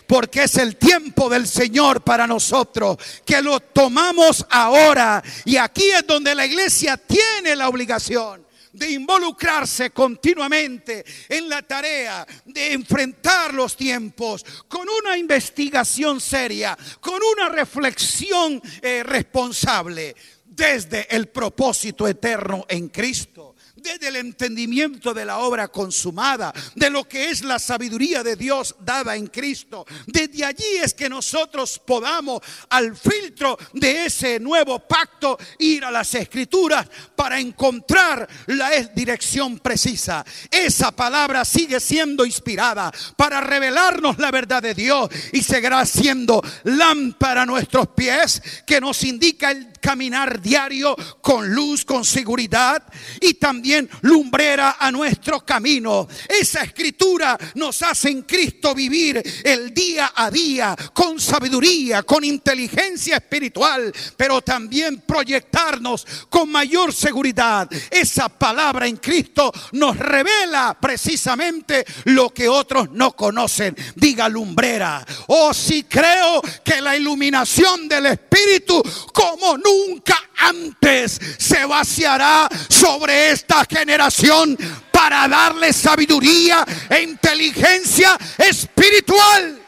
porque 0.08 0.44
es 0.44 0.56
el 0.58 0.76
tiempo 0.78 1.30
del 1.30 1.48
Señor 1.48 2.02
para 2.02 2.28
nosotros, 2.28 2.98
que 3.26 3.42
lo 3.42 3.60
tomamos 3.60 4.46
ahora. 4.50 5.24
Y 5.46 5.58
aquí 5.58 5.90
es 5.90 6.06
donde 6.06 6.36
la 6.36 6.46
iglesia 6.46 6.98
tiene 6.98 7.56
la 7.56 7.70
obligación 7.70 8.46
de 8.76 8.92
involucrarse 8.92 9.92
continuamente 9.92 11.06
en 11.30 11.48
la 11.48 11.62
tarea 11.62 12.28
de 12.46 12.74
enfrentar 12.74 13.54
los 13.54 13.76
tiempos 13.78 14.46
con 14.68 14.88
una 15.02 15.18
investigación 15.18 16.20
seria, 16.20 16.78
con 17.00 17.22
una 17.38 17.50
reflexión 17.50 18.62
eh, 18.82 19.02
responsable 19.04 20.16
desde 20.44 21.08
el 21.16 21.28
propósito 21.28 22.08
eterno 22.08 22.66
en 22.68 22.90
Cristo 22.90 23.55
desde 23.86 24.08
el 24.08 24.16
entendimiento 24.16 25.14
de 25.14 25.26
la 25.26 25.38
obra 25.38 25.68
consumada, 25.68 26.52
de 26.74 26.90
lo 26.90 27.08
que 27.08 27.30
es 27.30 27.44
la 27.44 27.60
sabiduría 27.60 28.24
de 28.24 28.36
Dios 28.36 28.76
dada 28.80 29.16
en 29.16 29.28
Cristo. 29.28 29.86
Desde 30.08 30.44
allí 30.44 30.78
es 30.82 30.94
que 30.94 31.08
nosotros 31.08 31.80
podamos 31.86 32.42
al 32.70 32.98
filtro 32.98 33.58
de 33.74 34.08
ese 34.08 34.40
nuevo 34.40 34.80
pacto 34.80 35.38
ir 35.60 35.86
a 35.86 35.92
las 35.92 36.16
escrituras 36.16 36.88
para 37.16 37.40
encontrar 37.40 38.28
la 38.48 38.72
dirección 38.96 39.60
precisa. 39.60 40.26
Esa 40.50 40.92
palabra 40.92 41.46
sigue 41.46 41.80
siendo 41.80 42.26
inspirada 42.26 42.92
para 43.16 43.40
revelarnos 43.40 44.18
la 44.18 44.32
verdad 44.32 44.64
de 44.64 44.74
Dios 44.74 45.10
y 45.32 45.44
seguirá 45.44 45.86
siendo 45.86 46.42
lámpara 46.64 47.44
a 47.44 47.46
nuestros 47.46 47.90
pies 47.90 48.42
que 48.66 48.82
nos 48.82 49.04
indica 49.04 49.52
el 49.52 49.75
caminar 49.86 50.42
diario 50.42 50.96
con 51.22 51.48
luz, 51.54 51.86
con 51.86 52.04
seguridad 52.04 52.82
y 53.22 53.36
también 53.36 53.88
lumbrera 54.02 54.78
a 54.80 54.92
nuestro 54.92 55.46
camino. 55.46 56.08
Esa 56.28 56.64
escritura 56.64 57.38
nos 57.54 57.84
hace 57.84 58.10
en 58.10 58.24
Cristo 58.24 58.74
vivir 58.74 59.22
el 59.44 59.76
día 59.76 60.12
a 60.16 60.32
día 60.32 60.76
con 60.92 61.20
sabiduría, 61.20 62.02
con 62.02 62.24
inteligencia 62.24 63.18
espiritual, 63.18 63.94
pero 64.18 64.42
también 64.42 65.04
proyectarnos 65.06 66.08
con 66.30 66.50
mayor 66.50 66.92
seguridad. 66.92 67.70
Esa 67.92 68.28
palabra 68.28 68.88
en 68.88 68.98
Cristo 68.98 69.54
nos 69.74 69.98
revela 69.98 70.76
precisamente 70.82 71.86
lo 72.06 72.34
que 72.34 72.50
otros 72.50 72.90
no 72.90 73.16
conocen. 73.16 73.78
Diga 73.94 74.28
lumbrera. 74.30 75.06
Oh, 75.28 75.54
si 75.54 75.84
creo 75.84 76.42
que 76.64 76.82
la 76.82 76.98
iluminación 76.98 77.88
del 77.88 78.08
Espíritu 78.08 78.82
como 79.14 79.60
nunca 79.60 79.75
nunca 79.76 80.30
antes 80.38 81.20
se 81.38 81.66
vaciará 81.66 82.48
sobre 82.70 83.32
esta 83.32 83.66
generación 83.66 84.58
para 84.92 85.28
darle 85.28 85.74
sabiduría 85.74 86.66
e 86.90 87.02
inteligencia 87.04 88.18
espiritual. 88.38 89.62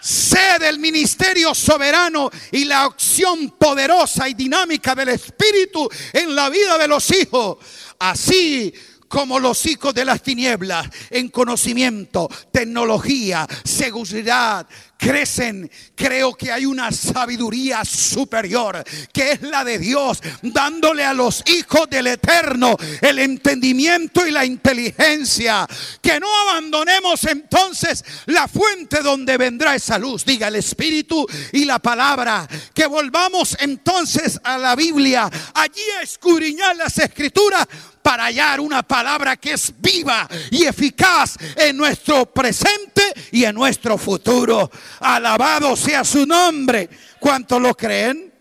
Sé 0.00 0.58
del 0.60 0.78
ministerio 0.78 1.54
soberano 1.54 2.30
y 2.52 2.66
la 2.66 2.84
acción 2.84 3.52
poderosa 3.52 4.28
y 4.28 4.34
dinámica 4.34 4.94
del 4.94 5.08
Espíritu 5.08 5.88
en 6.12 6.34
la 6.34 6.50
vida 6.50 6.76
de 6.76 6.88
los 6.88 7.10
hijos. 7.10 7.56
Así 7.98 8.74
como 9.08 9.38
los 9.38 9.64
hijos 9.66 9.94
de 9.94 10.04
las 10.04 10.22
tinieblas 10.22 10.88
en 11.08 11.28
conocimiento, 11.28 12.28
tecnología, 12.50 13.46
seguridad, 13.64 14.66
crecen, 14.96 15.70
creo 15.94 16.34
que 16.34 16.50
hay 16.50 16.66
una 16.66 16.90
sabiduría 16.92 17.84
superior, 17.84 18.82
que 19.12 19.32
es 19.32 19.42
la 19.42 19.64
de 19.64 19.78
Dios, 19.78 20.20
dándole 20.42 21.04
a 21.04 21.14
los 21.14 21.42
hijos 21.46 21.88
del 21.90 22.06
Eterno 22.06 22.76
el 23.00 23.18
entendimiento 23.18 24.26
y 24.26 24.30
la 24.30 24.44
inteligencia. 24.44 25.66
Que 26.00 26.18
no 26.20 26.28
abandonemos 26.48 27.24
entonces 27.24 28.04
la 28.26 28.48
fuente 28.48 29.00
donde 29.02 29.36
vendrá 29.36 29.74
esa 29.74 29.98
luz, 29.98 30.24
diga 30.24 30.48
el 30.48 30.56
Espíritu 30.56 31.26
y 31.52 31.64
la 31.64 31.78
palabra. 31.78 32.48
Que 32.72 32.86
volvamos 32.86 33.56
entonces 33.60 34.40
a 34.42 34.58
la 34.58 34.74
Biblia, 34.74 35.30
allí 35.54 35.82
a 35.98 36.02
escudriñar 36.02 36.76
las 36.76 36.98
escrituras 36.98 37.66
para 38.04 38.24
hallar 38.24 38.60
una 38.60 38.82
palabra 38.82 39.38
que 39.38 39.54
es 39.54 39.72
viva 39.78 40.28
y 40.50 40.64
eficaz 40.64 41.36
en 41.56 41.74
nuestro 41.74 42.26
presente 42.26 43.02
y 43.32 43.44
en 43.44 43.54
nuestro 43.54 43.96
futuro. 43.96 44.70
Alabado 45.00 45.76
sea 45.76 46.04
su 46.04 46.26
nombre. 46.26 46.88
¿Cuántos 47.20 47.60
lo 47.60 47.74
creen? 47.74 48.32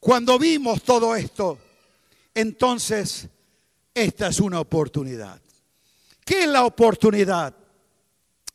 Cuando 0.00 0.38
vimos 0.38 0.82
todo 0.82 1.14
esto, 1.14 1.58
entonces 2.34 3.28
esta 3.94 4.28
es 4.28 4.40
una 4.40 4.58
oportunidad. 4.58 5.40
¿Qué 6.24 6.42
es 6.42 6.48
la 6.48 6.64
oportunidad 6.64 7.54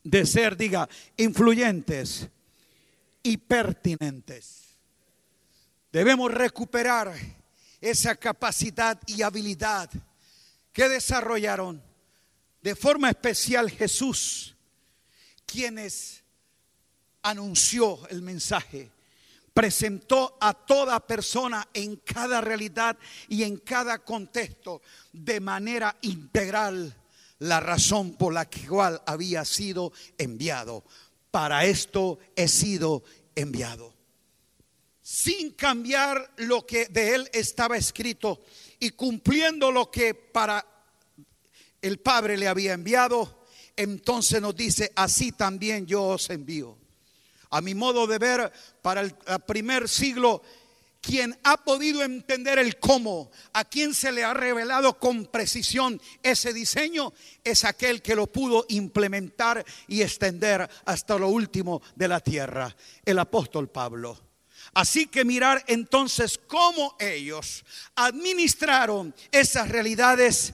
de 0.04 0.25
ser, 0.25 0.58
diga, 0.58 0.89
influyentes 1.16 2.27
y 3.24 3.38
pertinentes? 3.38 4.75
Debemos 5.92 6.32
recuperar 6.34 7.13
esa 7.80 8.16
capacidad 8.16 9.00
y 9.06 9.22
habilidad 9.22 9.89
que 10.74 10.89
desarrollaron 10.89 11.82
de 12.62 12.75
forma 12.75 13.10
especial 13.10 13.72
Jesús, 13.72 14.57
quienes 15.48 16.22
anunció 17.24 18.07
el 18.10 18.22
mensaje, 18.22 18.92
presentó 19.53 20.38
a 20.40 20.53
toda 20.53 21.00
persona 21.00 21.68
en 21.74 21.96
cada 21.96 22.42
realidad 22.42 22.96
y 23.27 23.42
en 23.42 23.57
cada 23.57 23.98
contexto 24.05 24.83
de 25.12 25.40
manera 25.40 25.98
integral 26.03 26.96
la 27.40 27.60
razón 27.60 28.14
por 28.14 28.33
la 28.33 28.48
cual 28.48 29.01
había 29.07 29.44
sido 29.46 29.92
enviado. 30.20 30.83
Para 31.31 31.66
esto 31.66 32.20
he 32.36 32.48
sido 32.48 33.03
enviado 33.36 33.98
sin 35.10 35.51
cambiar 35.51 36.33
lo 36.36 36.66
que 36.66 36.88
de 36.88 37.16
él 37.16 37.29
estaba 37.31 37.77
escrito 37.77 38.42
y 38.77 38.90
cumpliendo 38.90 39.72
lo 39.72 39.90
que 39.90 40.14
para 40.14 40.66
el 41.81 42.00
Padre 42.00 42.36
le 42.36 42.50
había 42.50 42.74
enviado, 42.74 43.37
entonces 43.77 44.42
nos 44.42 44.55
dice, 44.55 44.92
así 44.96 45.31
también 45.31 45.85
yo 45.85 46.03
os 46.03 46.29
envío. 46.29 46.77
A 47.50 47.61
mi 47.61 47.74
modo 47.74 48.07
de 48.07 48.18
ver, 48.18 48.51
para 48.81 49.01
el 49.01 49.13
primer 49.46 49.87
siglo, 49.87 50.42
quien 51.00 51.37
ha 51.44 51.55
podido 51.57 52.03
entender 52.03 52.59
el 52.59 52.79
cómo, 52.79 53.31
a 53.53 53.63
quien 53.63 53.94
se 53.94 54.11
le 54.11 54.25
ha 54.25 54.33
revelado 54.33 55.00
con 55.00 55.27
precisión 55.27 56.01
ese 56.22 56.51
diseño, 56.51 57.13
es 57.44 57.63
aquel 57.63 58.01
que 58.01 58.16
lo 58.16 58.27
pudo 58.27 58.66
implementar 58.68 59.63
y 59.87 60.01
extender 60.01 60.70
hasta 60.83 61.18
lo 61.18 61.29
último 61.29 61.81
de 61.96 62.07
la 62.09 62.20
tierra, 62.20 62.75
el 63.05 63.20
apóstol 63.20 63.70
Pablo. 63.70 64.20
Así 64.74 65.07
que 65.07 65.24
mirar 65.24 65.63
entonces 65.68 66.37
cómo 66.46 66.98
ellos 67.00 67.63
administraron 67.96 69.16
esas 69.31 69.70
realidades 69.70 70.53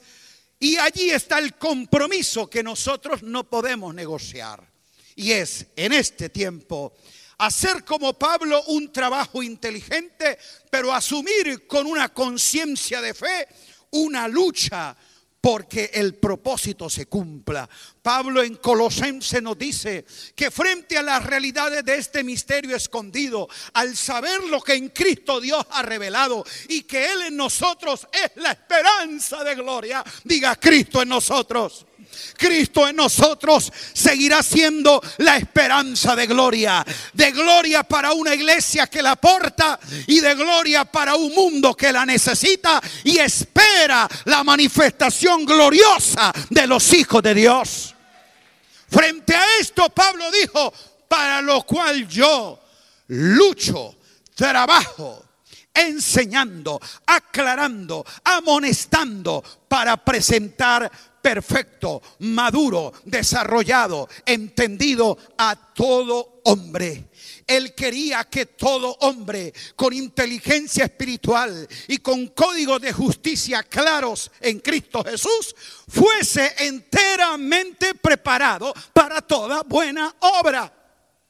y 0.64 0.78
allí 0.78 1.10
está 1.10 1.40
el 1.40 1.56
compromiso 1.56 2.50
que 2.50 2.64
nosotros 2.64 3.22
no 3.22 3.44
podemos 3.50 3.94
negociar. 3.94 4.66
Y 5.14 5.34
es 5.34 5.66
en 5.76 5.92
este 5.92 6.30
tiempo 6.30 6.94
hacer 7.40 7.84
como 7.84 8.14
Pablo 8.14 8.64
un 8.68 8.90
trabajo 8.90 9.44
inteligente, 9.44 10.38
pero 10.72 10.94
asumir 10.94 11.68
con 11.68 11.86
una 11.86 12.14
conciencia 12.14 13.02
de 13.02 13.14
fe 13.14 13.46
una 13.92 14.30
lucha 14.30 14.96
porque 15.44 15.92
el 15.96 16.16
propósito 16.16 16.90
se 16.90 17.08
cumpla. 17.08 17.70
Pablo 18.02 18.42
en 18.42 18.56
Colosense 18.56 19.42
nos 19.42 19.58
dice 19.58 20.06
que 20.34 20.50
frente 20.50 20.98
a 20.98 21.02
las 21.04 21.26
realidades 21.26 21.84
de 21.84 21.98
este 21.98 22.24
misterio 22.24 22.78
escondido, 22.78 23.50
al 23.74 23.98
saber 23.98 24.42
lo 24.46 24.62
que 24.62 24.76
en 24.76 24.88
Cristo 24.88 25.42
Dios 25.42 25.66
ha 25.72 25.82
revelado 25.82 26.46
y 26.70 26.84
que 26.84 27.12
Él 27.12 27.24
en 27.24 27.36
nosotros 27.36 28.08
es 28.14 28.42
la 28.42 28.52
esperanza 28.52 29.44
de 29.44 29.56
gloria, 29.56 30.02
diga 30.24 30.56
Cristo 30.56 31.02
en 31.02 31.10
nosotros. 31.10 31.88
Cristo 32.38 32.88
en 32.88 32.96
nosotros 32.96 33.72
seguirá 33.94 34.44
siendo 34.44 35.02
la 35.18 35.38
esperanza 35.38 36.16
de 36.16 36.28
gloria. 36.28 36.86
De 37.14 37.32
gloria 37.32 37.84
para 37.84 38.14
una 38.14 38.34
iglesia 38.34 38.88
que 38.88 39.02
la 39.02 39.12
aporta 39.12 39.80
y 40.08 40.20
de 40.20 40.36
gloria 40.36 40.86
para 40.86 41.16
un 41.16 41.34
mundo 41.34 41.76
que 41.76 41.92
la 41.92 42.06
necesita 42.06 42.82
y 43.04 43.20
espera 43.20 44.08
la 44.26 44.44
manifestación 44.44 45.46
gloriosa 45.46 46.34
de 46.50 46.68
los 46.68 46.94
hijos 46.94 47.22
de 47.24 47.34
Dios. 47.34 47.96
Frente 48.90 49.36
a 49.36 49.44
esto, 49.60 49.90
Pablo 49.90 50.30
dijo, 50.32 50.74
para 51.08 51.42
lo 51.42 51.64
cual 51.64 52.08
yo 52.08 52.60
lucho, 53.08 53.96
trabajo, 54.36 55.26
enseñando, 55.74 56.80
aclarando, 57.06 58.06
amonestando 58.24 59.44
para 59.68 59.98
presentar 59.98 60.92
perfecto, 61.24 62.02
maduro, 62.20 62.92
desarrollado, 63.06 64.10
entendido 64.26 65.18
a 65.38 65.56
todo 65.74 66.42
hombre. 66.44 67.06
Él 67.48 67.74
quería 67.74 68.26
que 68.26 68.46
todo 68.46 68.98
hombre 69.00 69.54
con 69.78 69.94
inteligencia 69.94 70.84
espiritual 70.84 71.66
y 71.88 72.00
con 72.00 72.28
códigos 72.28 72.82
de 72.82 72.92
justicia 72.92 73.64
claros 73.64 74.32
en 74.42 74.60
Cristo 74.60 75.02
Jesús 75.02 75.56
fuese 75.88 76.54
enteramente 76.60 77.96
preparado 77.96 78.74
para 78.92 79.22
toda 79.22 79.64
buena 79.64 80.14
obra. 80.20 80.72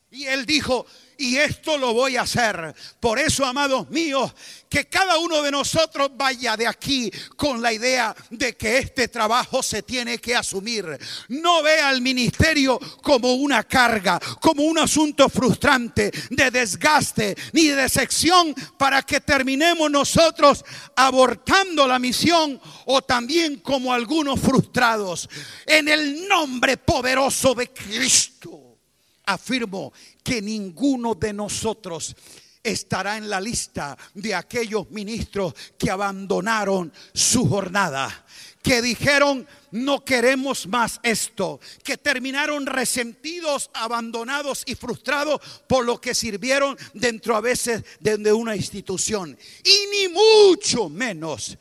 Y 0.09 0.25
él 0.25 0.45
dijo, 0.47 0.87
y 1.17 1.37
esto 1.37 1.77
lo 1.77 1.93
voy 1.93 2.17
a 2.17 2.21
hacer. 2.21 2.73
Por 2.99 3.19
eso, 3.19 3.45
amados 3.45 3.89
míos, 3.89 4.33
que 4.69 4.85
cada 4.85 5.19
uno 5.19 5.41
de 5.41 5.51
nosotros 5.51 6.09
vaya 6.15 6.57
de 6.57 6.65
aquí 6.65 7.11
con 7.35 7.61
la 7.61 7.71
idea 7.71 8.15
de 8.31 8.57
que 8.57 8.79
este 8.79 9.07
trabajo 9.07 9.61
se 9.61 9.83
tiene 9.83 10.17
que 10.17 10.35
asumir. 10.35 10.97
No 11.29 11.61
vea 11.61 11.89
al 11.89 12.01
ministerio 12.01 12.79
como 13.01 13.33
una 13.35 13.63
carga, 13.63 14.19
como 14.41 14.63
un 14.63 14.79
asunto 14.79 15.29
frustrante, 15.29 16.11
de 16.29 16.49
desgaste, 16.49 17.35
ni 17.51 17.67
de 17.67 17.87
sección 17.87 18.55
para 18.77 19.03
que 19.03 19.21
terminemos 19.21 19.91
nosotros 19.91 20.65
abortando 20.95 21.87
la 21.87 21.99
misión 21.99 22.59
o 22.85 23.01
también 23.01 23.57
como 23.57 23.93
algunos 23.93 24.39
frustrados. 24.39 25.29
En 25.67 25.87
el 25.87 26.27
nombre 26.27 26.77
poderoso 26.77 27.53
de 27.53 27.67
Cristo 27.71 28.79
afirmo 29.25 29.93
que 30.23 30.41
ninguno 30.41 31.15
de 31.15 31.33
nosotros 31.33 32.15
estará 32.63 33.17
en 33.17 33.29
la 33.29 33.41
lista 33.41 33.97
de 34.13 34.33
aquellos 34.33 34.89
ministros 34.89 35.53
que 35.77 35.91
abandonaron 35.91 36.93
su 37.13 37.47
jornada, 37.47 38.25
que 38.61 38.81
dijeron, 38.81 39.45
no 39.71 40.05
queremos 40.05 40.65
más 40.67 40.99
esto, 41.03 41.59
que 41.83 41.97
terminaron 41.97 42.65
resentidos, 42.65 43.69
abandonados 43.73 44.63
y 44.65 44.75
frustrados 44.75 45.41
por 45.67 45.85
lo 45.85 45.99
que 45.99 46.15
sirvieron 46.15 46.77
dentro 46.93 47.35
a 47.35 47.41
veces 47.41 47.83
de 47.99 48.31
una 48.31 48.55
institución. 48.55 49.37
Y 49.63 50.07
ni 50.07 50.13
mucho 50.13 50.87
menos 50.87 51.57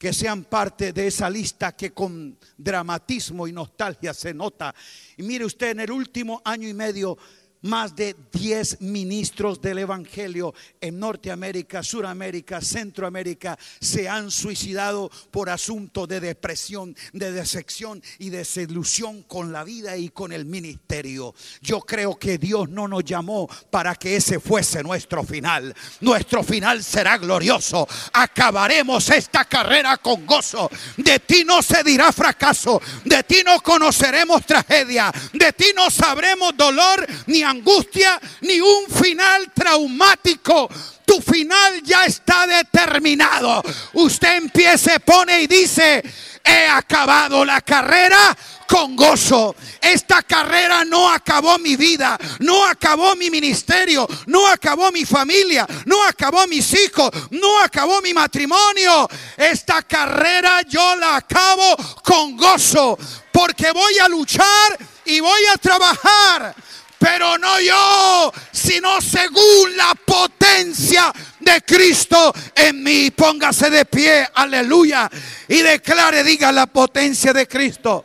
que 0.00 0.14
sean 0.14 0.44
parte 0.44 0.94
de 0.94 1.08
esa 1.08 1.28
lista 1.28 1.76
que 1.76 1.92
con 1.92 2.38
dramatismo 2.56 3.46
y 3.46 3.52
nostalgia 3.52 4.14
se 4.14 4.32
nota. 4.32 4.74
Y 5.18 5.22
mire 5.22 5.44
usted, 5.44 5.72
en 5.72 5.80
el 5.80 5.92
último 5.92 6.40
año 6.42 6.66
y 6.66 6.72
medio 6.72 7.18
más 7.62 7.94
de 7.94 8.16
10 8.32 8.80
ministros 8.80 9.60
del 9.60 9.78
Evangelio 9.78 10.54
en 10.80 10.98
Norteamérica, 10.98 11.82
Suramérica, 11.82 12.60
Centroamérica 12.60 13.58
se 13.80 14.08
han 14.08 14.30
suicidado 14.30 15.10
por 15.30 15.50
asunto 15.50 16.06
de 16.06 16.20
depresión, 16.20 16.96
de 17.12 17.32
decepción 17.32 18.02
y 18.18 18.30
desilusión 18.30 19.22
con 19.22 19.52
la 19.52 19.64
vida 19.64 19.96
y 19.96 20.08
con 20.10 20.32
el 20.32 20.46
ministerio. 20.46 21.34
Yo 21.60 21.80
creo 21.80 22.18
que 22.18 22.38
Dios 22.38 22.68
no 22.68 22.88
nos 22.88 23.04
llamó 23.04 23.48
para 23.70 23.94
que 23.94 24.16
ese 24.16 24.40
fuese 24.40 24.82
nuestro 24.82 25.24
final. 25.24 25.74
Nuestro 26.00 26.42
final 26.42 26.82
será 26.82 27.18
glorioso. 27.18 27.86
Acabaremos 28.12 29.10
esta 29.10 29.44
carrera 29.44 29.96
con 29.98 30.26
gozo. 30.26 30.70
De 30.96 31.18
ti 31.20 31.44
no 31.44 31.62
se 31.62 31.82
dirá 31.84 32.12
fracaso. 32.12 32.80
De 33.04 33.22
ti 33.22 33.42
no 33.44 33.60
conoceremos 33.60 34.44
tragedia. 34.46 35.12
De 35.32 35.52
ti 35.52 35.66
no 35.74 35.90
sabremos 35.90 36.56
dolor 36.56 37.06
ni 37.26 37.42
angustia 37.50 38.20
ni 38.42 38.60
un 38.60 38.86
final 38.88 39.52
traumático. 39.52 40.68
Tu 41.04 41.20
final 41.20 41.82
ya 41.82 42.04
está 42.04 42.46
determinado. 42.46 43.62
Usted 43.94 44.36
empieza, 44.36 44.98
pone 45.00 45.42
y 45.42 45.46
dice, 45.46 46.02
he 46.44 46.66
acabado 46.68 47.44
la 47.44 47.60
carrera 47.60 48.36
con 48.66 48.94
gozo. 48.94 49.56
Esta 49.80 50.22
carrera 50.22 50.84
no 50.84 51.10
acabó 51.12 51.58
mi 51.58 51.74
vida, 51.74 52.16
no 52.38 52.64
acabó 52.64 53.16
mi 53.16 53.28
ministerio, 53.28 54.06
no 54.26 54.46
acabó 54.46 54.92
mi 54.92 55.04
familia, 55.04 55.66
no 55.86 56.04
acabó 56.04 56.46
mis 56.46 56.72
hijos, 56.74 57.10
no 57.30 57.58
acabó 57.58 58.00
mi 58.00 58.14
matrimonio. 58.14 59.08
Esta 59.36 59.82
carrera 59.82 60.62
yo 60.62 60.94
la 60.96 61.16
acabo 61.16 61.76
con 62.04 62.36
gozo, 62.36 62.96
porque 63.32 63.72
voy 63.72 63.98
a 63.98 64.08
luchar 64.08 64.78
y 65.04 65.18
voy 65.18 65.40
a 65.52 65.56
trabajar 65.56 66.54
pero 67.00 67.38
no 67.38 67.58
yo, 67.60 68.30
sino 68.52 69.00
según 69.00 69.74
la 69.74 69.94
potencia 69.94 71.10
de 71.40 71.62
Cristo 71.62 72.30
en 72.54 72.82
mí. 72.82 73.10
Póngase 73.10 73.70
de 73.70 73.86
pie, 73.86 74.28
aleluya, 74.34 75.10
y 75.48 75.62
declare, 75.62 76.22
diga 76.22 76.52
la 76.52 76.66
potencia 76.66 77.32
de 77.32 77.48
Cristo 77.48 78.04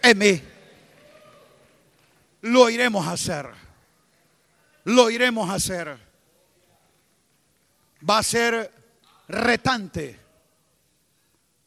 en 0.00 0.18
mí. 0.18 0.42
Lo 2.42 2.70
iremos 2.70 3.08
a 3.08 3.12
hacer. 3.12 3.48
Lo 4.84 5.10
iremos 5.10 5.50
a 5.50 5.54
hacer. 5.54 5.98
Va 8.08 8.18
a 8.18 8.22
ser 8.22 8.72
retante 9.26 10.16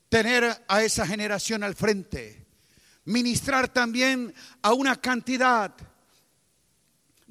tener 0.07 0.63
a 0.69 0.81
esa 0.83 1.05
generación 1.05 1.63
al 1.63 1.75
frente. 1.75 2.45
Ministrar 3.03 3.67
también 3.67 4.33
a 4.61 4.71
una 4.71 4.95
cantidad 4.95 5.75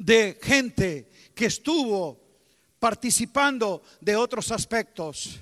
de 0.01 0.39
gente 0.43 1.11
que 1.35 1.45
estuvo 1.45 2.19
participando 2.79 3.83
de 4.01 4.17
otros 4.17 4.51
aspectos. 4.51 5.39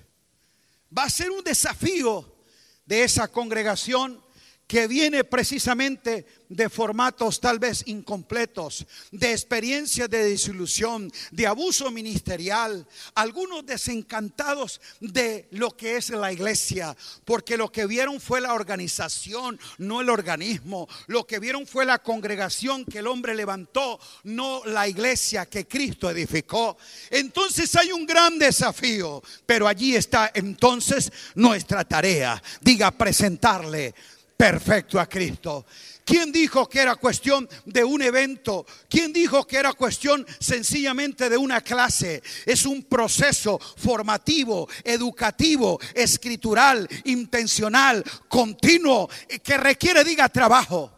Va 0.96 1.04
a 1.04 1.10
ser 1.10 1.30
un 1.30 1.44
desafío 1.44 2.36
de 2.84 3.04
esa 3.04 3.28
congregación 3.28 4.20
que 4.68 4.87
viene 4.87 5.24
precisamente 5.24 6.26
de 6.50 6.68
formatos 6.68 7.40
tal 7.40 7.59
vez 7.59 7.85
incompletos, 7.87 8.87
de 9.11 9.33
experiencias 9.33 10.11
de 10.11 10.24
desilusión, 10.24 11.11
de 11.31 11.46
abuso 11.46 11.90
ministerial, 11.90 12.87
algunos 13.14 13.64
desencantados 13.64 14.81
de 15.00 15.48
lo 15.52 15.74
que 15.74 15.96
es 15.96 16.11
la 16.11 16.33
iglesia, 16.33 16.94
porque 17.24 17.57
lo 17.57 17.72
que 17.72 17.87
vieron 17.87 18.20
fue 18.20 18.42
la 18.42 18.52
organización, 18.52 19.59
no 19.78 20.02
el 20.02 20.11
organismo, 20.11 20.87
lo 21.07 21.26
que 21.26 21.38
vieron 21.38 21.66
fue 21.66 21.87
la 21.87 22.02
congregación 22.02 22.85
que 22.85 22.98
el 22.98 23.07
hombre 23.07 23.35
levantó, 23.35 23.98
no 24.24 24.62
la 24.66 24.87
iglesia 24.87 25.46
que 25.46 25.66
Cristo 25.66 26.11
edificó. 26.11 26.76
Entonces 27.11 27.74
hay 27.74 27.90
un 27.90 28.04
gran 28.04 28.38
desafío, 28.38 29.22
pero 29.46 29.66
allí 29.66 29.96
está 29.96 30.31
entonces 30.35 31.11
nuestra 31.35 31.85
tarea, 31.85 32.42
diga 32.61 32.90
presentarle 32.90 33.94
perfecto 34.38 35.01
a 35.01 35.09
Cristo. 35.09 35.66
¿Quién 36.05 36.31
dijo 36.33 36.68
que 36.68 36.81
era 36.81 36.94
cuestión 36.94 37.46
de 37.66 37.85
un 37.85 38.01
evento? 38.01 38.64
¿Quién 38.88 39.12
dijo 39.12 39.46
que 39.46 39.59
era 39.59 39.72
cuestión 39.74 40.24
sencillamente 40.38 41.29
de 41.29 41.37
una 41.37 41.61
clase? 41.61 42.22
Es 42.46 42.64
un 42.64 42.85
proceso 42.85 43.59
formativo, 43.59 44.68
educativo, 44.85 45.79
escritural, 45.92 46.88
intencional, 47.05 48.03
continuo, 48.29 49.11
que 49.42 49.57
requiere, 49.59 50.05
diga, 50.05 50.29
trabajo 50.29 50.97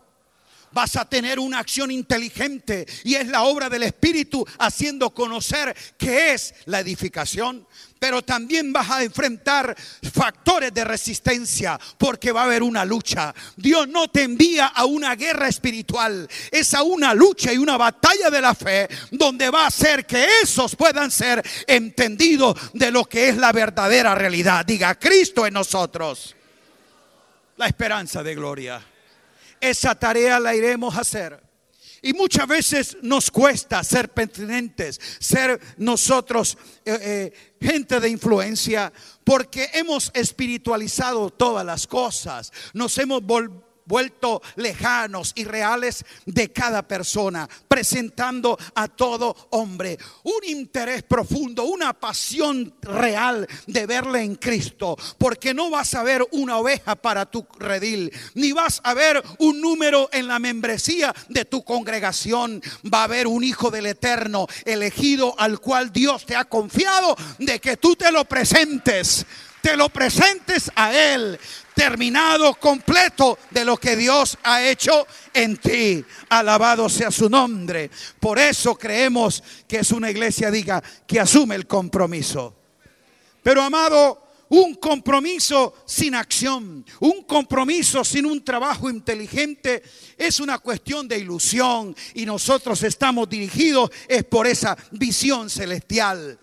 vas 0.73 0.97
a 0.97 1.05
tener 1.05 1.39
una 1.39 1.59
acción 1.59 1.91
inteligente 1.91 2.87
y 3.05 3.15
es 3.15 3.29
la 3.29 3.43
obra 3.43 3.69
del 3.69 3.83
Espíritu 3.83 4.47
haciendo 4.59 5.11
conocer 5.11 5.75
qué 5.99 6.35
es 6.35 6.55
la 6.67 6.81
edificación 6.81 7.67
pero 8.01 8.23
también 8.23 8.73
vas 8.73 8.91
a 8.91 9.05
enfrentar 9.05 9.77
factores 10.13 10.73
de 10.73 10.85
resistencia 10.85 11.79
porque 11.99 12.33
va 12.33 12.41
a 12.41 12.45
haber 12.45 12.63
una 12.63 12.85
lucha. 12.85 13.33
Dios 13.57 13.87
no 13.87 14.09
te 14.09 14.23
envía 14.23 14.69
a 14.69 14.87
una 14.87 15.15
guerra 15.15 15.47
espiritual, 15.47 16.27
es 16.51 16.75
a 16.75 16.83
una 16.83 17.13
lucha 17.15 17.53
y 17.53 17.59
una 17.59 17.77
batalla 17.77 18.31
de 18.31 18.41
la 18.41 18.55
fe 18.55 18.89
donde 19.11 19.51
va 19.51 19.65
a 19.65 19.67
hacer 19.69 20.07
que 20.07 20.27
esos 20.43 20.75
puedan 20.75 21.11
ser 21.11 21.45
entendidos 21.67 22.59
de 22.73 22.91
lo 22.91 23.05
que 23.05 23.29
es 23.29 23.37
la 23.37 23.53
verdadera 23.53 24.15
realidad. 24.15 24.65
Diga, 24.65 24.95
Cristo 24.99 25.47
en 25.47 25.53
nosotros, 25.53 26.35
la 27.59 27.67
esperanza 27.67 28.23
de 28.23 28.35
gloria. 28.35 28.83
Esa 29.61 29.95
tarea 29.95 30.41
la 30.41 30.55
iremos 30.55 30.97
a 30.97 31.01
hacer. 31.01 31.51
Y 32.03 32.15
muchas 32.15 32.47
veces 32.47 32.97
nos 33.03 33.31
cuesta 33.31 33.85
ser 33.85 34.09
pertinentes, 34.09 34.99
ser 35.19 35.61
nosotros 35.77 36.57
eh, 36.85 36.99
eh, 37.01 37.55
gente 37.61 38.01
de 38.01 38.09
influencia, 38.09 38.91
porque 39.23 39.69
hemos 39.75 40.11
espiritualizado 40.15 41.31
todas 41.31 41.65
las 41.65 41.87
cosas, 41.87 42.53
nos 42.73 42.97
hemos 42.97 43.23
vuelto 43.91 44.41
lejanos 44.55 45.33
y 45.35 45.45
reales 45.45 46.05
de 46.25 46.53
cada 46.53 46.87
persona, 46.87 47.49
presentando 47.67 48.57
a 48.77 48.87
todo 48.87 49.49
hombre 49.51 49.99
un 50.23 50.49
interés 50.49 51.03
profundo, 51.03 51.65
una 51.65 51.93
pasión 51.93 52.73
real 52.83 53.49
de 53.67 53.87
verle 53.87 54.23
en 54.23 54.37
Cristo, 54.37 54.97
porque 55.19 55.53
no 55.53 55.71
vas 55.71 55.95
a 55.95 56.05
ver 56.05 56.25
una 56.31 56.59
oveja 56.59 56.95
para 56.95 57.27
tu 57.27 57.45
redil, 57.59 58.13
ni 58.35 58.53
vas 58.53 58.81
a 58.85 58.95
ver 58.95 59.21
un 59.39 59.61
número 59.61 60.09
en 60.13 60.29
la 60.29 60.39
membresía 60.39 61.13
de 61.29 61.45
tu 61.45 61.65
congregación, 61.65 62.63
va 62.83 63.01
a 63.01 63.05
haber 63.05 63.27
un 63.27 63.43
hijo 63.43 63.73
del 63.73 63.87
eterno 63.87 64.47
elegido 64.65 65.35
al 65.37 65.59
cual 65.59 65.93
Dios 65.93 66.25
te 66.27 66.37
ha 66.37 66.45
confiado 66.45 67.17
de 67.39 67.59
que 67.59 67.77
tú 67.77 67.97
te 67.97 68.13
lo 68.13 68.25
presentes 68.25 69.27
te 69.61 69.77
lo 69.77 69.89
presentes 69.89 70.71
a 70.75 70.93
Él 70.93 71.39
terminado, 71.75 72.55
completo 72.55 73.39
de 73.51 73.65
lo 73.65 73.79
que 73.79 73.97
Dios 73.97 74.37
ha 74.43 74.63
hecho 74.63 75.07
en 75.33 75.57
ti. 75.57 76.05
Alabado 76.29 76.89
sea 76.89 77.11
su 77.11 77.31
nombre. 77.31 77.91
Por 78.19 78.39
eso 78.39 78.75
creemos 78.75 79.43
que 79.67 79.79
es 79.79 79.91
una 79.91 80.11
iglesia, 80.11 80.51
diga, 80.51 80.83
que 81.07 81.21
asume 81.21 81.55
el 81.55 81.67
compromiso. 81.67 82.55
Pero 83.43 83.63
amado, 83.63 84.31
un 84.51 84.75
compromiso 84.75 85.75
sin 85.87 86.15
acción, 86.15 86.85
un 87.01 87.23
compromiso 87.23 88.05
sin 88.05 88.27
un 88.27 88.45
trabajo 88.45 88.91
inteligente, 88.91 89.83
es 90.19 90.41
una 90.41 90.59
cuestión 90.59 91.07
de 91.07 91.19
ilusión 91.19 91.95
y 92.15 92.27
nosotros 92.27 92.83
estamos 92.83 93.29
dirigidos 93.29 93.91
es 94.09 94.25
por 94.25 94.47
esa 94.47 94.77
visión 94.91 95.49
celestial. 95.49 96.39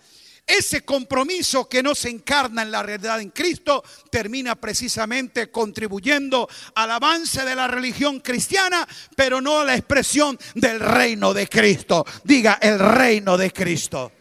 Ese 0.48 0.86
compromiso 0.86 1.68
que 1.68 1.84
no 1.84 1.94
se 1.94 2.10
encarna 2.10 2.62
en 2.62 2.72
la 2.72 2.82
realidad 2.82 3.20
en 3.20 3.32
Cristo 3.32 3.84
termina 4.10 4.56
precisamente 4.56 5.52
contribuyendo 5.52 6.48
al 6.74 6.92
avance 6.92 7.44
de 7.44 7.54
la 7.54 7.68
religión 7.68 8.22
cristiana, 8.22 8.88
pero 9.14 9.42
no 9.42 9.60
a 9.60 9.66
la 9.66 9.76
expresión 9.76 10.40
del 10.56 10.80
reino 10.80 11.34
de 11.34 11.50
Cristo. 11.50 12.06
Diga 12.24 12.60
el 12.62 12.80
reino 12.80 13.38
de 13.38 13.52
Cristo. 13.52 14.14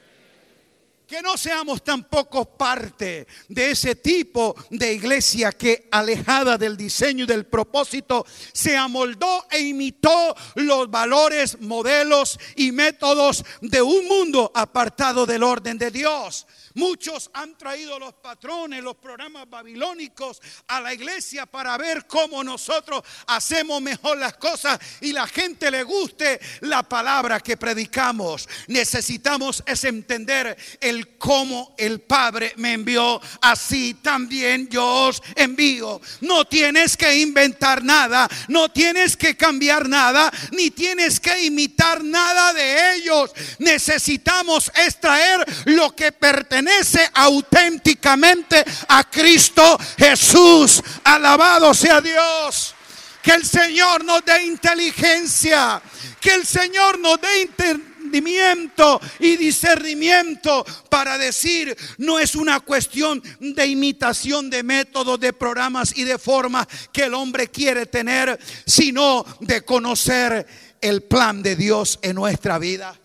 Que 1.07 1.23
no 1.23 1.37
seamos 1.37 1.85
tampoco 1.85 2.57
parte 2.57 3.29
de 3.49 3.71
ese 3.71 3.95
tipo 3.95 4.57
de 4.71 4.93
iglesia 4.93 5.53
que 5.53 5.89
alejada 5.93 6.59
del 6.59 6.77
diseño 6.77 7.25
y 7.25 7.29
del 7.29 7.47
propósito 7.47 8.27
se 8.53 8.77
amoldó 8.77 9.47
e 9.51 9.61
imitó 9.61 10.35
los 10.57 10.91
valores, 10.91 11.61
modelos 11.61 12.41
y 12.57 12.73
métodos 12.73 13.45
de 13.61 13.83
un 13.83 14.09
mundo 14.09 14.51
apartado 14.53 15.27
del 15.27 15.45
orden 15.45 15.79
de 15.79 15.93
Dios. 15.93 16.47
Muchos 16.77 17.31
han 17.33 17.57
traído 17.57 17.99
los 17.99 18.13
patrones, 18.13 18.85
los 18.85 18.97
programas 18.97 19.49
babilónicos 19.49 20.43
a 20.69 20.79
la 20.83 20.93
iglesia 20.93 21.47
para 21.47 21.79
ver 21.79 22.07
cómo 22.07 22.45
nosotros 22.45 23.03
hacemos 23.29 23.81
mejor 23.81 24.19
las 24.19 24.37
cosas 24.37 24.79
y 25.01 25.15
la 25.15 25.27
gente 25.27 25.71
le 25.71 25.83
guste 25.85 26.39
la 26.61 26.83
palabra 26.83 27.41
que 27.41 27.57
predicamos. 27.57 28.47
Necesitamos 28.67 29.63
es 29.65 29.85
entender 29.85 30.55
el 30.79 31.17
cómo 31.17 31.75
el 31.79 32.03
Padre 32.03 32.53
me 32.57 32.75
envió, 32.75 33.23
así 33.41 33.95
también 33.95 34.69
yo 34.69 34.87
os 34.87 35.23
envío. 35.35 35.99
No 36.21 36.45
tienes 36.45 36.99
que 36.99 37.17
inventar 37.17 37.83
nada, 37.83 38.29
no 38.49 38.71
tienes 38.71 39.17
que 39.17 39.35
cambiar 39.35 39.89
nada, 39.89 40.31
ni 40.53 40.71
tienes 40.71 41.21
que 41.21 41.43
imitar 41.43 42.05
nada 42.05 42.53
de 42.53 42.97
ellos. 42.97 43.33
Necesitamos 43.61 44.71
extraer 44.77 45.43
lo 45.65 45.97
que 45.97 46.13
pertenece 46.13 46.66
auténticamente 47.15 48.65
a 48.89 49.05
Cristo 49.05 49.79
Jesús. 49.97 50.83
Alabado 51.05 51.75
sea 51.75 52.01
Dios. 52.01 52.75
Que 53.23 53.33
el 53.33 53.45
Señor 53.45 54.05
nos 54.05 54.25
dé 54.25 54.45
inteligencia. 54.45 55.83
Que 56.21 56.35
el 56.35 56.47
Señor 56.47 56.99
nos 56.99 57.21
dé 57.21 57.43
entendimiento 57.43 59.01
y 59.19 59.37
discernimiento 59.37 60.65
para 60.89 61.19
decir, 61.19 61.77
no 61.99 62.19
es 62.19 62.35
una 62.35 62.61
cuestión 62.61 63.23
de 63.41 63.67
imitación 63.67 64.49
de 64.49 64.63
métodos, 64.63 65.19
de 65.19 65.33
programas 65.33 65.97
y 65.97 66.05
de 66.05 66.19
formas 66.19 66.67
que 66.93 67.05
el 67.05 67.15
hombre 67.15 67.49
quiere 67.49 67.87
tener, 67.87 68.39
sino 68.65 69.25
de 69.41 69.65
conocer 69.65 70.47
el 70.81 71.03
plan 71.03 71.43
de 71.43 71.57
Dios 71.57 71.99
en 72.03 72.15
nuestra 72.15 72.59
vida. 72.59 72.97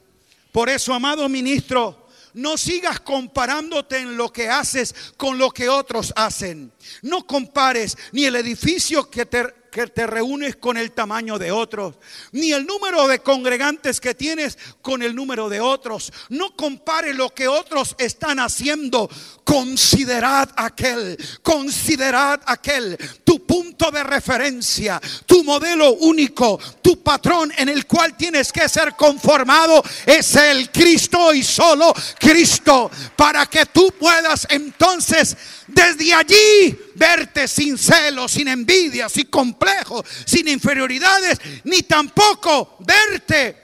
Por 0.51 0.69
eso, 0.69 0.93
amado 0.93 1.27
ministro, 1.29 2.00
no 2.33 2.57
sigas 2.57 2.99
comparándote 2.99 3.97
en 3.99 4.17
lo 4.17 4.31
que 4.31 4.49
haces 4.49 4.93
con 5.17 5.37
lo 5.37 5.51
que 5.51 5.69
otros 5.69 6.13
hacen. 6.15 6.71
No 7.01 7.25
compares 7.25 7.97
ni 8.11 8.25
el 8.25 8.35
edificio 8.35 9.09
que 9.09 9.25
te 9.25 9.60
que 9.71 9.87
te 9.87 10.05
reúnes 10.05 10.57
con 10.57 10.75
el 10.75 10.91
tamaño 10.91 11.39
de 11.39 11.49
otros, 11.51 11.95
ni 12.33 12.51
el 12.51 12.65
número 12.65 13.07
de 13.07 13.19
congregantes 13.19 14.01
que 14.01 14.13
tienes 14.13 14.57
con 14.81 15.01
el 15.01 15.15
número 15.15 15.47
de 15.47 15.61
otros. 15.61 16.11
No 16.27 16.55
compare 16.57 17.13
lo 17.13 17.33
que 17.33 17.47
otros 17.47 17.95
están 17.97 18.39
haciendo. 18.39 19.09
Considerad 19.45 20.49
aquel, 20.57 21.17
considerad 21.41 22.41
aquel, 22.45 22.97
tu 23.23 23.45
punto 23.45 23.89
de 23.91 24.03
referencia, 24.03 25.01
tu 25.25 25.43
modelo 25.45 25.93
único, 25.93 26.59
tu 26.81 27.01
patrón 27.01 27.51
en 27.57 27.69
el 27.69 27.85
cual 27.85 28.17
tienes 28.17 28.51
que 28.51 28.67
ser 28.67 28.95
conformado 28.95 29.81
es 30.05 30.35
el 30.35 30.69
Cristo 30.69 31.33
y 31.33 31.43
solo 31.43 31.93
Cristo, 32.19 32.91
para 33.15 33.45
que 33.45 33.65
tú 33.67 33.93
puedas 33.97 34.47
entonces 34.49 35.37
desde 35.73 36.13
allí 36.13 36.77
verte 36.95 37.47
sin 37.47 37.77
celos, 37.77 38.31
sin 38.31 38.47
envidia, 38.47 39.09
sin 39.09 39.27
complejos, 39.27 40.05
sin 40.25 40.47
inferioridades, 40.47 41.39
ni 41.63 41.83
tampoco 41.83 42.77
verte 42.79 43.55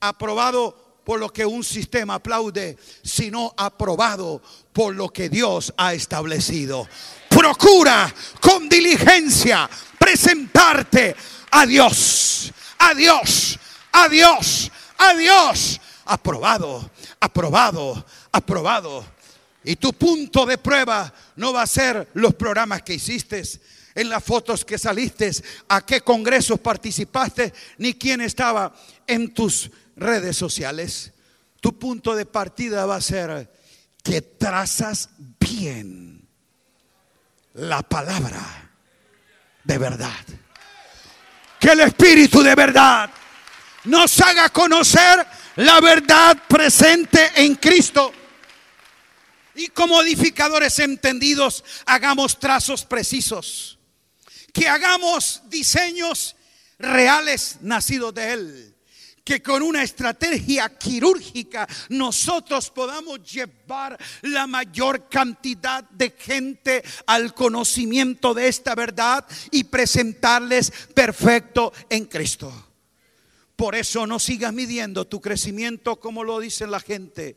aprobado 0.00 1.02
por 1.04 1.18
lo 1.18 1.32
que 1.32 1.44
un 1.44 1.64
sistema 1.64 2.14
aplaude, 2.14 2.76
sino 3.02 3.54
aprobado 3.56 4.42
por 4.72 4.94
lo 4.94 5.08
que 5.08 5.28
Dios 5.28 5.72
ha 5.76 5.94
establecido. 5.94 6.86
Procura 7.28 8.14
con 8.40 8.68
diligencia 8.68 9.68
presentarte 9.98 11.16
a 11.50 11.66
Dios, 11.66 12.52
a 12.78 12.94
Dios, 12.94 13.58
a 13.92 14.08
Dios, 14.08 14.70
a 14.98 15.14
Dios. 15.14 15.80
Aprobado, 16.04 16.90
aprobado, 17.20 18.04
aprobado 18.32 19.17
y 19.68 19.76
tu 19.76 19.92
punto 19.92 20.46
de 20.46 20.56
prueba 20.56 21.12
no 21.36 21.52
va 21.52 21.60
a 21.60 21.66
ser 21.66 22.08
los 22.14 22.34
programas 22.36 22.80
que 22.80 22.94
hiciste, 22.94 23.42
en 23.94 24.08
las 24.08 24.24
fotos 24.24 24.64
que 24.64 24.78
saliste, 24.78 25.30
a 25.68 25.84
qué 25.84 26.00
congresos 26.00 26.58
participaste, 26.58 27.52
ni 27.76 27.92
quién 27.92 28.22
estaba 28.22 28.74
en 29.06 29.34
tus 29.34 29.70
redes 29.94 30.38
sociales. 30.38 31.12
Tu 31.60 31.78
punto 31.78 32.16
de 32.16 32.24
partida 32.24 32.86
va 32.86 32.96
a 32.96 33.02
ser 33.02 33.52
que 34.02 34.22
trazas 34.22 35.10
bien 35.38 36.26
la 37.52 37.82
palabra 37.82 38.70
de 39.64 39.76
verdad. 39.76 40.24
Que 41.60 41.72
el 41.72 41.80
Espíritu 41.80 42.42
de 42.42 42.54
verdad 42.54 43.10
nos 43.84 44.18
haga 44.22 44.48
conocer 44.48 45.26
la 45.56 45.78
verdad 45.82 46.38
presente 46.48 47.32
en 47.34 47.56
Cristo 47.56 48.14
y 49.58 49.66
como 49.68 50.00
edificadores 50.00 50.78
entendidos 50.78 51.64
hagamos 51.84 52.38
trazos 52.38 52.84
precisos, 52.84 53.76
que 54.52 54.68
hagamos 54.68 55.42
diseños 55.48 56.36
reales 56.78 57.58
nacidos 57.60 58.14
de 58.14 58.32
Él, 58.32 58.74
que 59.24 59.42
con 59.42 59.62
una 59.62 59.82
estrategia 59.82 60.68
quirúrgica 60.78 61.68
nosotros 61.88 62.70
podamos 62.70 63.20
llevar 63.24 63.98
la 64.22 64.46
mayor 64.46 65.08
cantidad 65.08 65.82
de 65.90 66.14
gente 66.16 66.84
al 67.06 67.34
conocimiento 67.34 68.34
de 68.34 68.46
esta 68.46 68.76
verdad 68.76 69.26
y 69.50 69.64
presentarles 69.64 70.70
perfecto 70.94 71.72
en 71.90 72.04
Cristo. 72.04 72.68
Por 73.56 73.74
eso 73.74 74.06
no 74.06 74.20
sigas 74.20 74.52
midiendo 74.52 75.04
tu 75.04 75.20
crecimiento 75.20 75.96
como 75.98 76.22
lo 76.22 76.38
dice 76.38 76.64
la 76.68 76.78
gente 76.78 77.34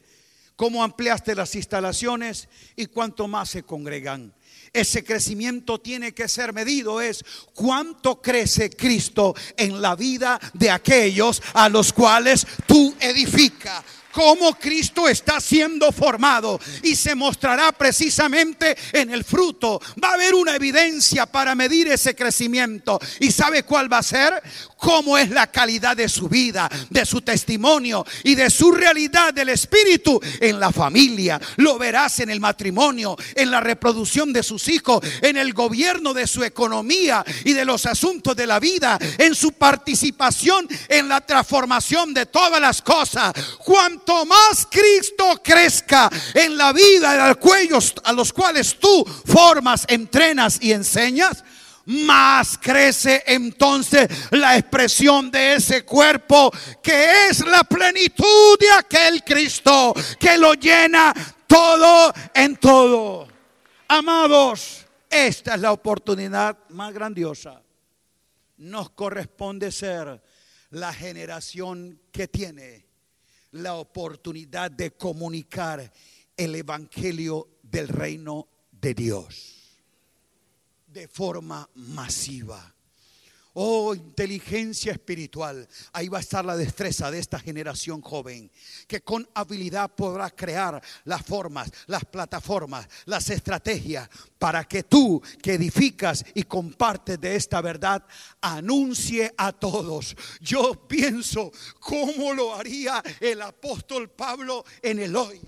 cómo 0.61 0.83
ampliaste 0.83 1.33
las 1.33 1.55
instalaciones 1.55 2.47
y 2.75 2.85
cuánto 2.85 3.27
más 3.27 3.49
se 3.49 3.63
congregan. 3.63 4.31
Ese 4.71 5.03
crecimiento 5.03 5.79
tiene 5.79 6.13
que 6.13 6.27
ser 6.27 6.53
medido, 6.53 7.01
es 7.01 7.25
cuánto 7.55 8.21
crece 8.21 8.69
Cristo 8.69 9.33
en 9.57 9.81
la 9.81 9.95
vida 9.95 10.39
de 10.53 10.69
aquellos 10.69 11.41
a 11.55 11.67
los 11.67 11.91
cuales 11.91 12.45
tú 12.67 12.95
edificas 12.99 13.83
cómo 14.11 14.53
Cristo 14.55 15.07
está 15.07 15.39
siendo 15.39 15.91
formado 15.91 16.59
y 16.83 16.95
se 16.95 17.15
mostrará 17.15 17.71
precisamente 17.71 18.77
en 18.93 19.11
el 19.11 19.23
fruto. 19.23 19.81
Va 20.03 20.11
a 20.11 20.13
haber 20.13 20.35
una 20.35 20.55
evidencia 20.55 21.25
para 21.25 21.55
medir 21.55 21.87
ese 21.87 22.15
crecimiento. 22.15 22.99
¿Y 23.19 23.31
sabe 23.31 23.63
cuál 23.63 23.91
va 23.91 23.99
a 23.99 24.03
ser? 24.03 24.41
Cómo 24.77 25.17
es 25.17 25.29
la 25.29 25.47
calidad 25.47 25.95
de 25.95 26.09
su 26.09 26.27
vida, 26.27 26.69
de 26.89 27.05
su 27.05 27.21
testimonio 27.21 28.05
y 28.23 28.35
de 28.35 28.49
su 28.49 28.71
realidad 28.71 29.33
del 29.33 29.49
Espíritu 29.49 30.19
en 30.39 30.59
la 30.59 30.71
familia. 30.71 31.39
Lo 31.57 31.77
verás 31.77 32.19
en 32.19 32.29
el 32.29 32.39
matrimonio, 32.39 33.15
en 33.35 33.51
la 33.51 33.61
reproducción 33.61 34.33
de 34.33 34.43
sus 34.43 34.67
hijos, 34.67 35.01
en 35.21 35.37
el 35.37 35.53
gobierno 35.53 36.13
de 36.13 36.27
su 36.27 36.43
economía 36.43 37.23
y 37.45 37.53
de 37.53 37.65
los 37.65 37.85
asuntos 37.85 38.35
de 38.35 38.47
la 38.47 38.59
vida, 38.59 38.97
en 39.17 39.35
su 39.35 39.53
participación 39.53 40.11
en 40.89 41.07
la 41.07 41.21
transformación 41.21 42.13
de 42.13 42.25
todas 42.25 42.61
las 42.61 42.81
cosas. 42.81 43.33
Cuanto 44.03 44.25
más 44.25 44.67
Cristo 44.69 45.39
crezca 45.43 46.09
en 46.33 46.57
la 46.57 46.73
vida 46.73 47.13
de 47.13 47.21
aquellos 47.31 47.93
a 48.03 48.11
los 48.13 48.33
cuales 48.33 48.79
tú 48.79 49.05
formas, 49.05 49.85
entrenas 49.87 50.57
y 50.59 50.71
enseñas, 50.71 51.43
más 51.85 52.57
crece 52.57 53.23
entonces 53.27 54.07
la 54.31 54.57
expresión 54.57 55.29
de 55.29 55.55
ese 55.55 55.85
cuerpo 55.85 56.51
que 56.81 57.27
es 57.27 57.45
la 57.45 57.63
plenitud 57.63 58.57
de 58.59 58.71
aquel 58.71 59.23
Cristo 59.23 59.93
que 60.19 60.35
lo 60.37 60.55
llena 60.55 61.13
todo 61.45 62.11
en 62.33 62.55
todo. 62.55 63.27
Amados, 63.87 64.83
esta 65.09 65.53
es 65.55 65.61
la 65.61 65.73
oportunidad 65.73 66.57
más 66.69 66.91
grandiosa. 66.91 67.61
Nos 68.57 68.89
corresponde 68.91 69.71
ser 69.71 70.23
la 70.71 70.91
generación 70.91 72.01
que 72.11 72.27
tiene 72.27 72.90
la 73.51 73.75
oportunidad 73.75 74.71
de 74.71 74.91
comunicar 74.91 75.91
el 76.37 76.55
Evangelio 76.55 77.47
del 77.61 77.87
reino 77.87 78.47
de 78.71 78.93
Dios 78.93 79.61
de 80.91 81.07
forma 81.07 81.69
masiva. 81.75 82.75
Oh, 83.53 83.93
inteligencia 83.93 84.93
espiritual. 84.93 85.67
Ahí 85.91 86.07
va 86.07 86.19
a 86.19 86.21
estar 86.21 86.45
la 86.45 86.55
destreza 86.55 87.11
de 87.11 87.19
esta 87.19 87.37
generación 87.37 88.01
joven, 88.01 88.49
que 88.87 89.01
con 89.01 89.27
habilidad 89.33 89.93
podrá 89.93 90.29
crear 90.29 90.81
las 91.03 91.21
formas, 91.23 91.69
las 91.87 92.05
plataformas, 92.05 92.87
las 93.05 93.29
estrategias 93.29 94.09
para 94.39 94.63
que 94.63 94.83
tú 94.83 95.21
que 95.41 95.55
edificas 95.55 96.23
y 96.33 96.43
compartes 96.43 97.19
de 97.19 97.35
esta 97.35 97.59
verdad, 97.59 98.05
anuncie 98.39 99.33
a 99.37 99.51
todos. 99.51 100.15
Yo 100.39 100.87
pienso 100.87 101.51
cómo 101.79 102.33
lo 102.33 102.55
haría 102.55 103.03
el 103.19 103.41
apóstol 103.41 104.09
Pablo 104.09 104.63
en 104.81 104.99
el 104.99 105.13
hoy 105.13 105.41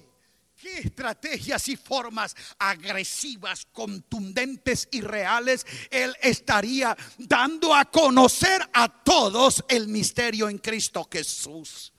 ¿Qué 0.63 0.78
estrategias 0.78 1.67
y 1.67 1.76
formas 1.76 2.34
agresivas, 2.58 3.67
contundentes 3.73 4.88
y 4.91 5.02
reales 5.02 5.65
Él 5.91 6.15
estaría 6.21 6.95
dando 7.17 7.76
a 7.76 7.84
conocer 7.91 8.62
a 8.71 9.04
todos 9.04 9.62
el 9.67 9.89
misterio 9.89 10.47
en 10.47 10.60
Cristo 10.60 11.06
Jesús? 11.12 11.91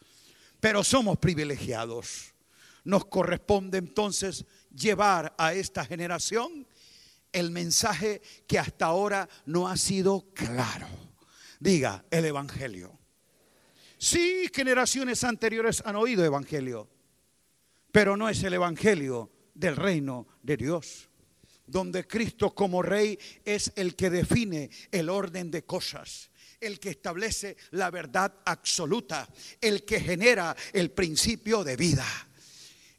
Pero 0.61 0.83
somos 0.83 1.19
privilegiados. 1.19 2.33
Nos 2.85 3.05
corresponde 3.05 3.77
entonces 3.77 4.47
llevar 4.75 5.35
a 5.37 5.53
esta 5.53 5.85
generación 5.85 6.67
el 7.33 7.51
mensaje 7.51 8.23
que 8.47 8.59
hasta 8.59 8.87
ahora 8.87 9.29
no 9.45 9.69
ha 9.69 9.77
sido 9.77 10.33
claro. 10.33 10.89
Diga 11.61 12.03
el 12.11 12.25
Evangelio. 12.25 12.99
Sí, 13.99 14.49
generaciones 14.55 15.23
anteriores 15.23 15.83
han 15.85 15.97
oído 15.97 16.25
Evangelio 16.25 16.94
pero 17.95 18.17
no 18.17 18.29
es 18.29 18.43
el 18.43 18.55
Evangelio 18.55 19.31
del 19.55 19.77
reino 19.77 20.27
de 20.43 20.57
Dios, 20.57 21.09
donde 21.65 22.05
Cristo 22.09 22.53
como 22.53 22.83
rey 22.83 23.17
es 23.45 23.73
el 23.77 23.95
que 23.95 24.11
define 24.11 24.69
el 24.91 25.09
orden 25.09 25.49
de 25.49 25.65
cosas 25.65 26.29
el 26.61 26.81
que 26.81 26.91
establece 26.91 27.57
la 27.73 27.91
verdad 27.91 28.33
absoluta, 28.47 29.29
el 29.61 29.85
que 29.85 30.01
genera 30.01 30.57
el 30.73 30.91
principio 30.93 31.63
de 31.63 31.77
vida. 31.77 32.07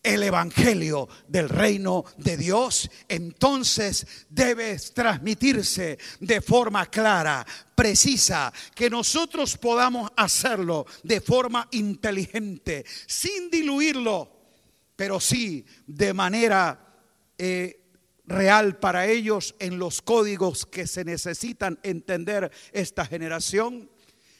El 0.04 0.22
Evangelio 0.22 1.10
del 1.28 1.50
reino 1.50 2.06
de 2.18 2.38
Dios 2.38 2.88
entonces 3.10 4.06
debe 4.30 4.78
transmitirse 4.94 5.98
de 6.20 6.42
forma 6.42 6.86
clara, 6.86 7.44
precisa, 7.74 8.54
que 8.76 8.88
nosotros 8.88 9.58
podamos 9.58 10.12
hacerlo 10.16 10.86
de 11.02 11.22
forma 11.22 11.68
inteligente, 11.72 12.86
sin 13.08 13.50
diluirlo, 13.50 14.35
pero 14.96 15.20
sí 15.20 15.66
de 15.88 16.14
manera 16.14 16.96
eh, 17.38 17.82
real 18.26 18.80
para 18.80 19.08
ellos 19.08 19.56
en 19.60 19.78
los 19.78 20.02
códigos 20.02 20.66
que 20.66 20.88
se 20.88 21.04
necesitan 21.04 21.80
entender 21.84 22.52
esta 22.72 23.06
generación, 23.06 23.90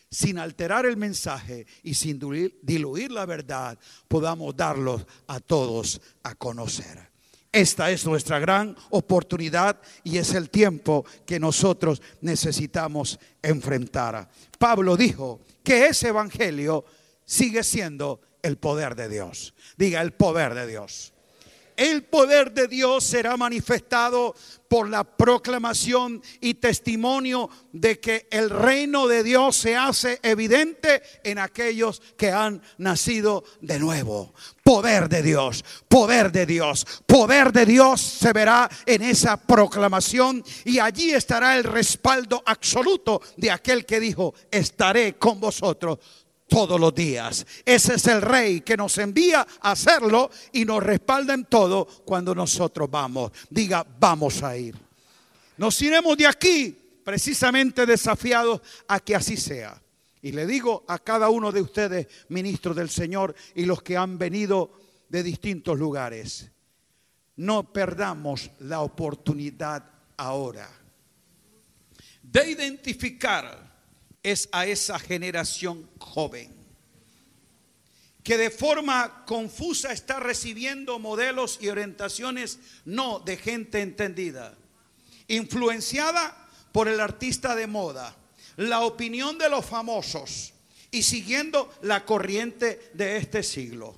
sin 0.10 0.40
alterar 0.40 0.86
el 0.86 0.98
mensaje 0.98 1.66
y 1.84 1.94
sin 1.96 2.20
diluir, 2.62 3.12
la 3.12 3.26
verdad, 3.26 3.78
podamos 4.08 4.56
darlos 4.56 5.06
a 5.28 5.40
todos 5.40 6.02
a 6.24 6.36
conocer. 6.36 7.16
Esta 7.52 7.90
es 7.90 8.06
nuestra 8.06 8.38
gran 8.38 8.76
oportunidad 8.90 9.80
y 10.04 10.18
es 10.18 10.34
el 10.34 10.50
tiempo 10.50 11.06
que 11.26 11.40
nosotros 11.40 12.02
necesitamos 12.22 13.18
enfrentar. 13.42 14.30
Pablo 14.60 14.98
dijo 14.98 15.40
que 15.64 15.88
ese 15.88 16.10
evangelio 16.10 16.84
sigue 17.24 17.64
siendo 17.64 18.20
el 18.46 18.58
poder 18.58 18.96
de 18.96 19.10
Dios. 19.10 19.54
Diga 19.76 20.02
el 20.02 20.14
poder 20.14 20.54
de 20.54 20.68
Dios. 20.68 21.14
El 21.78 22.04
poder 22.04 22.54
de 22.54 22.68
Dios 22.70 23.04
será 23.04 23.36
manifestado 23.36 24.34
por 24.70 24.88
la 24.90 25.04
proclamación 25.04 26.22
y 26.40 26.54
testimonio 26.54 27.50
de 27.74 28.00
que 28.00 28.28
el 28.32 28.50
reino 28.50 29.08
de 29.08 29.24
Dios 29.24 29.58
se 29.58 29.76
hace 29.76 30.20
evidente 30.24 31.02
en 31.24 31.38
aquellos 31.38 32.02
que 32.16 32.32
han 32.32 32.62
nacido 32.78 33.44
de 33.60 33.78
nuevo. 33.78 34.34
Poder 34.64 35.10
de 35.10 35.22
Dios, 35.22 35.66
poder 35.90 36.32
de 36.32 36.46
Dios, 36.46 36.86
poder 37.06 37.52
de 37.52 37.66
Dios 37.66 38.00
se 38.00 38.32
verá 38.32 38.70
en 38.86 39.02
esa 39.02 39.36
proclamación 39.36 40.46
y 40.64 40.80
allí 40.80 41.12
estará 41.12 41.58
el 41.58 41.66
respaldo 41.66 42.42
absoluto 42.46 43.22
de 43.36 43.52
aquel 43.52 43.86
que 43.86 44.00
dijo, 44.00 44.34
estaré 44.50 45.16
con 45.16 45.42
vosotros 45.42 46.00
todos 46.48 46.80
los 46.80 46.94
días. 46.94 47.46
Ese 47.66 47.96
es 47.96 48.08
el 48.08 48.22
rey 48.22 48.62
que 48.62 48.78
nos 48.78 48.98
envía 48.98 49.46
a 49.62 49.72
hacerlo 49.72 50.30
y 50.52 50.66
nos 50.66 50.84
respalda 50.84 51.34
en 51.34 51.46
todo 51.46 51.86
cuando 52.06 52.34
nosotros 52.36 52.90
vamos. 52.90 53.32
Diga, 53.50 53.86
vamos 54.00 54.44
a 54.44 54.58
ir. 54.58 54.76
Nos 55.58 55.82
iremos 55.82 56.18
de 56.18 56.28
aquí 56.28 56.78
precisamente 57.04 57.86
desafiados 57.86 58.62
a 58.88 59.00
que 59.00 59.16
así 59.16 59.38
sea. 59.38 59.82
Y 60.22 60.32
le 60.32 60.46
digo 60.46 60.84
a 60.88 61.00
cada 61.00 61.30
uno 61.30 61.52
de 61.52 61.62
ustedes, 61.62 62.08
ministros 62.30 62.76
del 62.76 62.90
Señor 62.90 63.36
y 63.54 63.66
los 63.66 63.84
que 63.84 63.96
han 63.96 64.18
venido 64.18 64.72
de 65.08 65.22
distintos 65.22 65.78
lugares, 65.78 66.50
no 67.38 67.72
perdamos 67.72 68.50
la 68.60 68.82
oportunidad 68.82 69.84
ahora 70.18 70.86
de 72.32 72.50
identificar 72.50 73.65
es 74.26 74.50
a 74.52 74.66
esa 74.66 74.98
generación 74.98 75.88
joven 76.00 76.52
que 78.24 78.40
de 78.40 78.50
forma 78.50 79.24
confusa 79.24 79.94
está 79.94 80.20
recibiendo 80.20 80.98
modelos 80.98 81.60
y 81.62 81.70
orientaciones 81.70 82.58
no 82.84 83.20
de 83.20 83.38
gente 83.38 83.82
entendida, 83.82 84.56
influenciada 85.28 86.36
por 86.72 86.88
el 86.88 87.02
artista 87.02 87.54
de 87.54 87.68
moda, 87.68 88.16
la 88.58 88.82
opinión 88.82 89.38
de 89.38 89.48
los 89.48 89.64
famosos 89.64 90.54
y 90.90 91.04
siguiendo 91.04 91.72
la 91.84 92.04
corriente 92.04 92.90
de 92.96 93.18
este 93.18 93.44
siglo. 93.44 93.96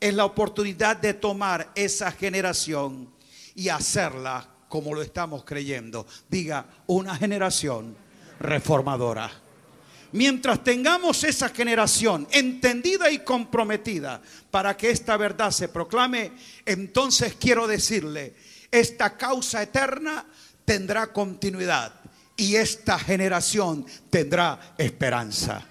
Es 0.00 0.14
la 0.14 0.24
oportunidad 0.24 0.96
de 0.96 1.12
tomar 1.12 1.72
esa 1.74 2.10
generación 2.10 3.12
y 3.54 3.68
hacerla 3.68 4.48
como 4.70 4.94
lo 4.94 5.02
estamos 5.02 5.44
creyendo. 5.44 6.06
Diga, 6.30 6.64
una 6.86 7.14
generación 7.16 7.94
reformadora 8.40 9.41
mientras 10.12 10.62
tengamos 10.62 11.24
esa 11.24 11.48
generación 11.48 12.28
entendida 12.30 13.10
y 13.10 13.18
comprometida 13.20 14.20
para 14.50 14.76
que 14.76 14.90
esta 14.90 15.16
verdad 15.16 15.50
se 15.50 15.68
proclame, 15.68 16.32
entonces 16.64 17.36
quiero 17.38 17.66
decirle, 17.66 18.34
esta 18.70 19.16
causa 19.16 19.62
eterna 19.62 20.24
tendrá 20.64 21.12
continuidad 21.12 21.92
y 22.36 22.56
esta 22.56 22.98
generación 22.98 23.84
tendrá 24.10 24.74
esperanza. 24.78 25.62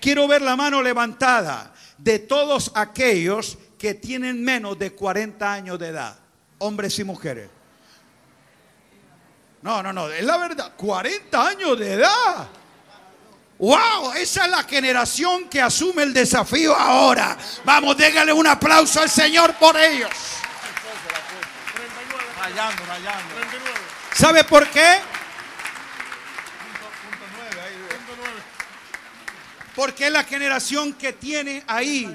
Quiero 0.00 0.28
ver 0.28 0.42
la 0.42 0.56
mano 0.56 0.82
levantada 0.82 1.72
de 1.98 2.18
todos 2.18 2.72
aquellos 2.74 3.58
que 3.78 3.94
tienen 3.94 4.42
menos 4.42 4.78
de 4.78 4.92
40 4.92 5.52
años 5.52 5.78
de 5.78 5.88
edad, 5.88 6.16
hombres 6.58 6.98
y 6.98 7.04
mujeres. 7.04 7.48
No, 9.62 9.82
no, 9.82 9.92
no, 9.92 10.10
es 10.10 10.24
la 10.24 10.36
verdad, 10.36 10.74
40 10.76 11.48
años 11.48 11.78
de 11.78 11.94
edad. 11.94 12.48
Wow, 13.64 14.12
esa 14.12 14.44
es 14.44 14.50
la 14.50 14.62
generación 14.64 15.48
que 15.48 15.58
asume 15.58 16.02
el 16.02 16.12
desafío 16.12 16.76
ahora. 16.76 17.34
Vamos, 17.64 17.96
déjale 17.96 18.30
un 18.30 18.46
aplauso 18.46 19.00
al 19.00 19.08
Señor 19.08 19.54
por 19.54 19.74
ellos. 19.74 20.10
¿Sabe 24.12 24.44
por 24.44 24.68
qué? 24.68 24.98
Porque 29.74 30.08
es 30.08 30.12
la 30.12 30.24
generación 30.24 30.92
que 30.92 31.14
tiene 31.14 31.64
ahí 31.66 32.14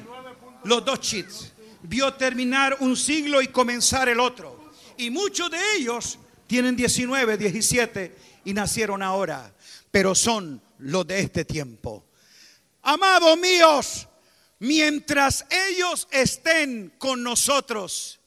los 0.65 0.85
dos 0.85 0.99
cheats. 0.99 1.51
Vio 1.81 2.13
terminar 2.13 2.77
un 2.81 2.95
siglo 2.95 3.41
y 3.41 3.47
comenzar 3.47 4.07
el 4.07 4.19
otro. 4.19 4.71
Y 4.97 5.09
muchos 5.09 5.49
de 5.49 5.57
ellos 5.77 6.19
tienen 6.45 6.75
19, 6.75 7.38
17 7.38 8.15
y 8.45 8.53
nacieron 8.53 9.01
ahora. 9.01 9.51
Pero 9.89 10.13
son 10.13 10.68
lo 10.80 11.04
de 11.04 11.20
este 11.20 11.46
tiempo. 11.46 12.06
Amados 12.82 13.38
míos, 13.38 14.08
mientras 14.60 15.46
ellos 15.50 16.08
estén 16.12 16.94
con 16.98 17.24
nosotros 17.24 18.20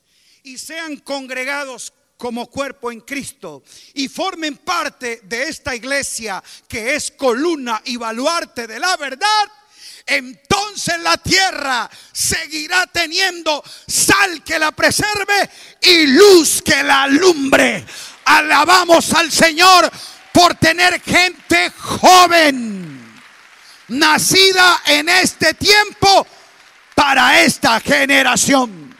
y 0.42 0.58
sean 0.58 0.96
congregados 0.98 1.92
como 2.16 2.48
cuerpo 2.48 2.92
en 2.92 3.00
Cristo 3.00 3.64
y 3.94 4.08
formen 4.08 4.58
parte 4.58 5.22
de 5.24 5.48
esta 5.48 5.74
iglesia 5.74 6.42
que 6.68 6.94
es 6.94 7.10
columna 7.10 7.82
y 7.84 7.96
baluarte 7.96 8.66
de 8.66 8.78
la 8.78 8.96
verdad, 8.96 9.50
entonces 10.06 11.00
la 11.00 11.16
tierra 11.16 11.90
seguirá 12.12 12.86
teniendo 12.86 13.62
sal 13.86 14.42
que 14.44 14.58
la 14.58 14.72
preserve 14.72 15.50
y 15.80 16.06
luz 16.06 16.62
que 16.62 16.82
la 16.82 17.04
alumbre. 17.04 17.84
Alabamos 18.24 19.12
al 19.14 19.32
Señor 19.32 19.90
por 20.32 20.54
tener 20.54 21.00
gente 21.00 21.70
joven, 21.78 23.20
nacida 23.88 24.82
en 24.86 25.08
este 25.08 25.54
tiempo 25.54 26.26
para 26.94 27.42
esta 27.42 27.80
generación. 27.80 28.96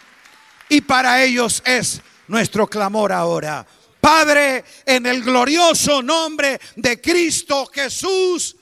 Y 0.68 0.80
para 0.82 1.22
ellos 1.22 1.62
es 1.64 2.00
nuestro 2.28 2.66
clamor 2.66 3.12
ahora. 3.12 3.66
Padre, 4.00 4.64
en 4.84 5.06
el 5.06 5.22
glorioso 5.22 6.02
nombre 6.02 6.60
de 6.76 7.00
Cristo 7.00 7.70
Jesús, 7.72 8.56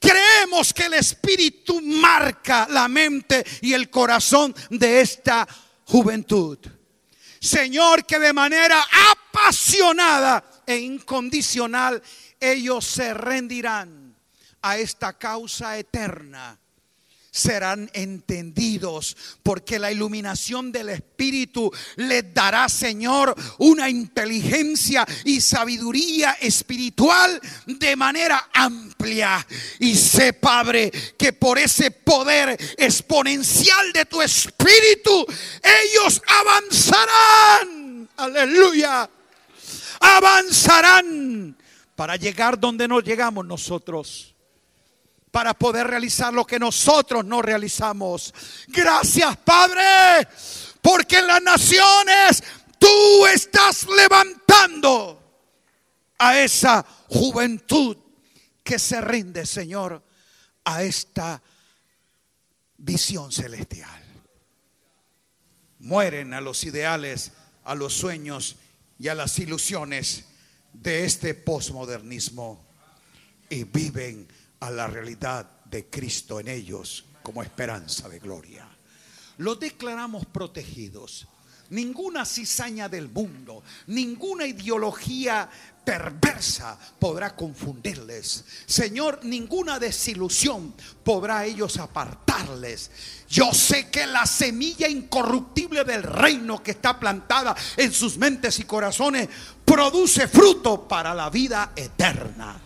creemos 0.00 0.72
que 0.72 0.84
el 0.84 0.94
Espíritu 0.94 1.80
marca 1.82 2.66
la 2.70 2.88
mente 2.88 3.44
y 3.60 3.74
el 3.74 3.90
corazón 3.90 4.54
de 4.70 5.00
esta 5.00 5.46
juventud. 5.84 6.58
Señor, 7.40 8.06
que 8.06 8.18
de 8.18 8.32
manera 8.32 8.84
apasionada 9.12 10.62
e 10.66 10.78
incondicional 10.78 12.02
ellos 12.40 12.84
se 12.84 13.14
rendirán 13.14 14.16
a 14.62 14.78
esta 14.78 15.18
causa 15.18 15.78
eterna 15.78 16.58
serán 17.36 17.90
entendidos, 17.92 19.16
porque 19.42 19.78
la 19.78 19.92
iluminación 19.92 20.72
del 20.72 20.88
Espíritu 20.88 21.70
les 21.96 22.32
dará, 22.32 22.68
Señor, 22.68 23.34
una 23.58 23.90
inteligencia 23.90 25.06
y 25.24 25.40
sabiduría 25.40 26.38
espiritual 26.40 27.40
de 27.66 27.94
manera 27.94 28.48
amplia. 28.52 29.46
Y 29.78 29.94
sé, 29.96 30.32
Padre, 30.32 30.90
que 31.18 31.32
por 31.34 31.58
ese 31.58 31.90
poder 31.90 32.56
exponencial 32.78 33.92
de 33.92 34.06
tu 34.06 34.22
Espíritu, 34.22 35.26
ellos 35.62 36.22
avanzarán. 36.26 38.08
Aleluya. 38.16 39.10
Avanzarán 40.00 41.56
para 41.96 42.16
llegar 42.16 42.60
donde 42.60 42.86
no 42.86 43.00
llegamos 43.00 43.44
nosotros 43.44 44.36
para 45.36 45.52
poder 45.52 45.86
realizar 45.86 46.32
lo 46.32 46.46
que 46.46 46.58
nosotros 46.58 47.22
no 47.22 47.42
realizamos. 47.42 48.32
Gracias, 48.68 49.36
Padre, 49.38 50.26
porque 50.80 51.18
en 51.18 51.26
las 51.26 51.42
naciones 51.42 52.42
tú 52.78 53.26
estás 53.26 53.86
levantando 53.86 55.42
a 56.16 56.38
esa 56.40 56.82
juventud 57.08 57.98
que 58.64 58.78
se 58.78 58.98
rinde, 59.02 59.44
Señor, 59.44 60.02
a 60.64 60.82
esta 60.82 61.42
visión 62.78 63.30
celestial. 63.30 64.02
Mueren 65.80 66.32
a 66.32 66.40
los 66.40 66.64
ideales, 66.64 67.32
a 67.62 67.74
los 67.74 67.92
sueños 67.92 68.56
y 68.98 69.08
a 69.08 69.14
las 69.14 69.38
ilusiones 69.38 70.24
de 70.82 71.04
este 71.04 71.34
posmodernismo 71.34 72.64
y 73.48 73.64
viven 73.64 74.28
a 74.60 74.70
la 74.70 74.86
realidad 74.86 75.64
de 75.64 75.86
Cristo 75.86 76.40
en 76.40 76.48
ellos 76.48 77.04
como 77.22 77.42
esperanza 77.42 78.08
de 78.08 78.18
gloria. 78.18 78.68
Los 79.38 79.60
declaramos 79.60 80.26
protegidos. 80.26 81.26
Ninguna 81.68 82.24
cizaña 82.24 82.88
del 82.88 83.08
mundo, 83.08 83.64
ninguna 83.88 84.46
ideología 84.46 85.50
perversa 85.84 86.78
podrá 86.98 87.34
confundirles. 87.34 88.44
Señor, 88.66 89.20
ninguna 89.24 89.78
desilusión 89.80 90.74
podrá 91.02 91.44
ellos 91.44 91.76
apartarles. 91.78 92.90
Yo 93.28 93.52
sé 93.52 93.88
que 93.88 94.06
la 94.06 94.26
semilla 94.26 94.88
incorruptible 94.88 95.84
del 95.84 96.04
reino 96.04 96.62
que 96.62 96.72
está 96.72 97.00
plantada 97.00 97.56
en 97.76 97.92
sus 97.92 98.16
mentes 98.16 98.60
y 98.60 98.64
corazones 98.64 99.28
produce 99.66 100.28
fruto 100.28 100.88
para 100.88 101.12
la 101.14 101.28
vida 101.28 101.72
eterna 101.76 102.60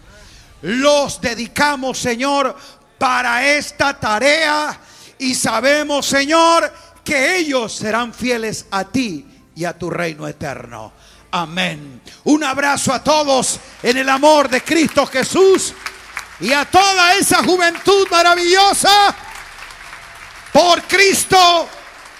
los 0.63 1.21
dedicamos, 1.21 1.99
Señor, 1.99 2.57
para 2.99 3.47
esta 3.47 3.99
tarea 3.99 4.79
y 5.19 5.35
sabemos, 5.35 6.07
Señor, 6.07 6.73
que 7.05 7.37
ellos 7.37 7.75
serán 7.75 8.13
fieles 8.13 8.67
a 8.71 8.85
ti 8.85 9.27
y 9.55 9.65
a 9.65 9.77
tu 9.79 9.91
reino 9.91 10.29
eterno. 10.29 10.93
Amén. 11.31 12.03
Un 12.25 12.45
abrazo 12.45 12.93
a 12.93 13.03
todos 13.03 13.59
en 13.83 13.97
el 13.97 14.09
amor 14.09 14.49
de 14.49 14.63
Cristo 14.63 15.07
Jesús 15.07 15.73
y 16.41 16.53
a 16.53 16.65
toda 16.65 17.15
esa 17.15 17.43
juventud 17.43 18.09
maravillosa 18.11 19.15
por 20.53 20.83
Cristo 20.83 21.69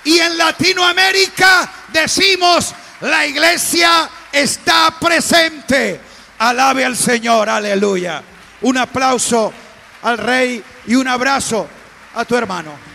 y 0.05 0.19
en 0.19 0.39
Latinoamérica 0.39 1.71
decimos 1.93 2.73
la 3.01 3.27
iglesia 3.27 4.09
está 4.33 4.95
presente. 4.99 6.01
Alabe 6.39 6.85
al 6.85 6.97
Señor, 6.97 7.49
aleluya. 7.49 8.23
Un 8.63 8.79
aplauso 8.79 9.53
al 10.03 10.19
rey 10.19 10.63
y 10.87 10.95
un 10.95 11.09
abrazo 11.09 11.69
a 12.15 12.25
tu 12.25 12.37
hermano. 12.37 12.90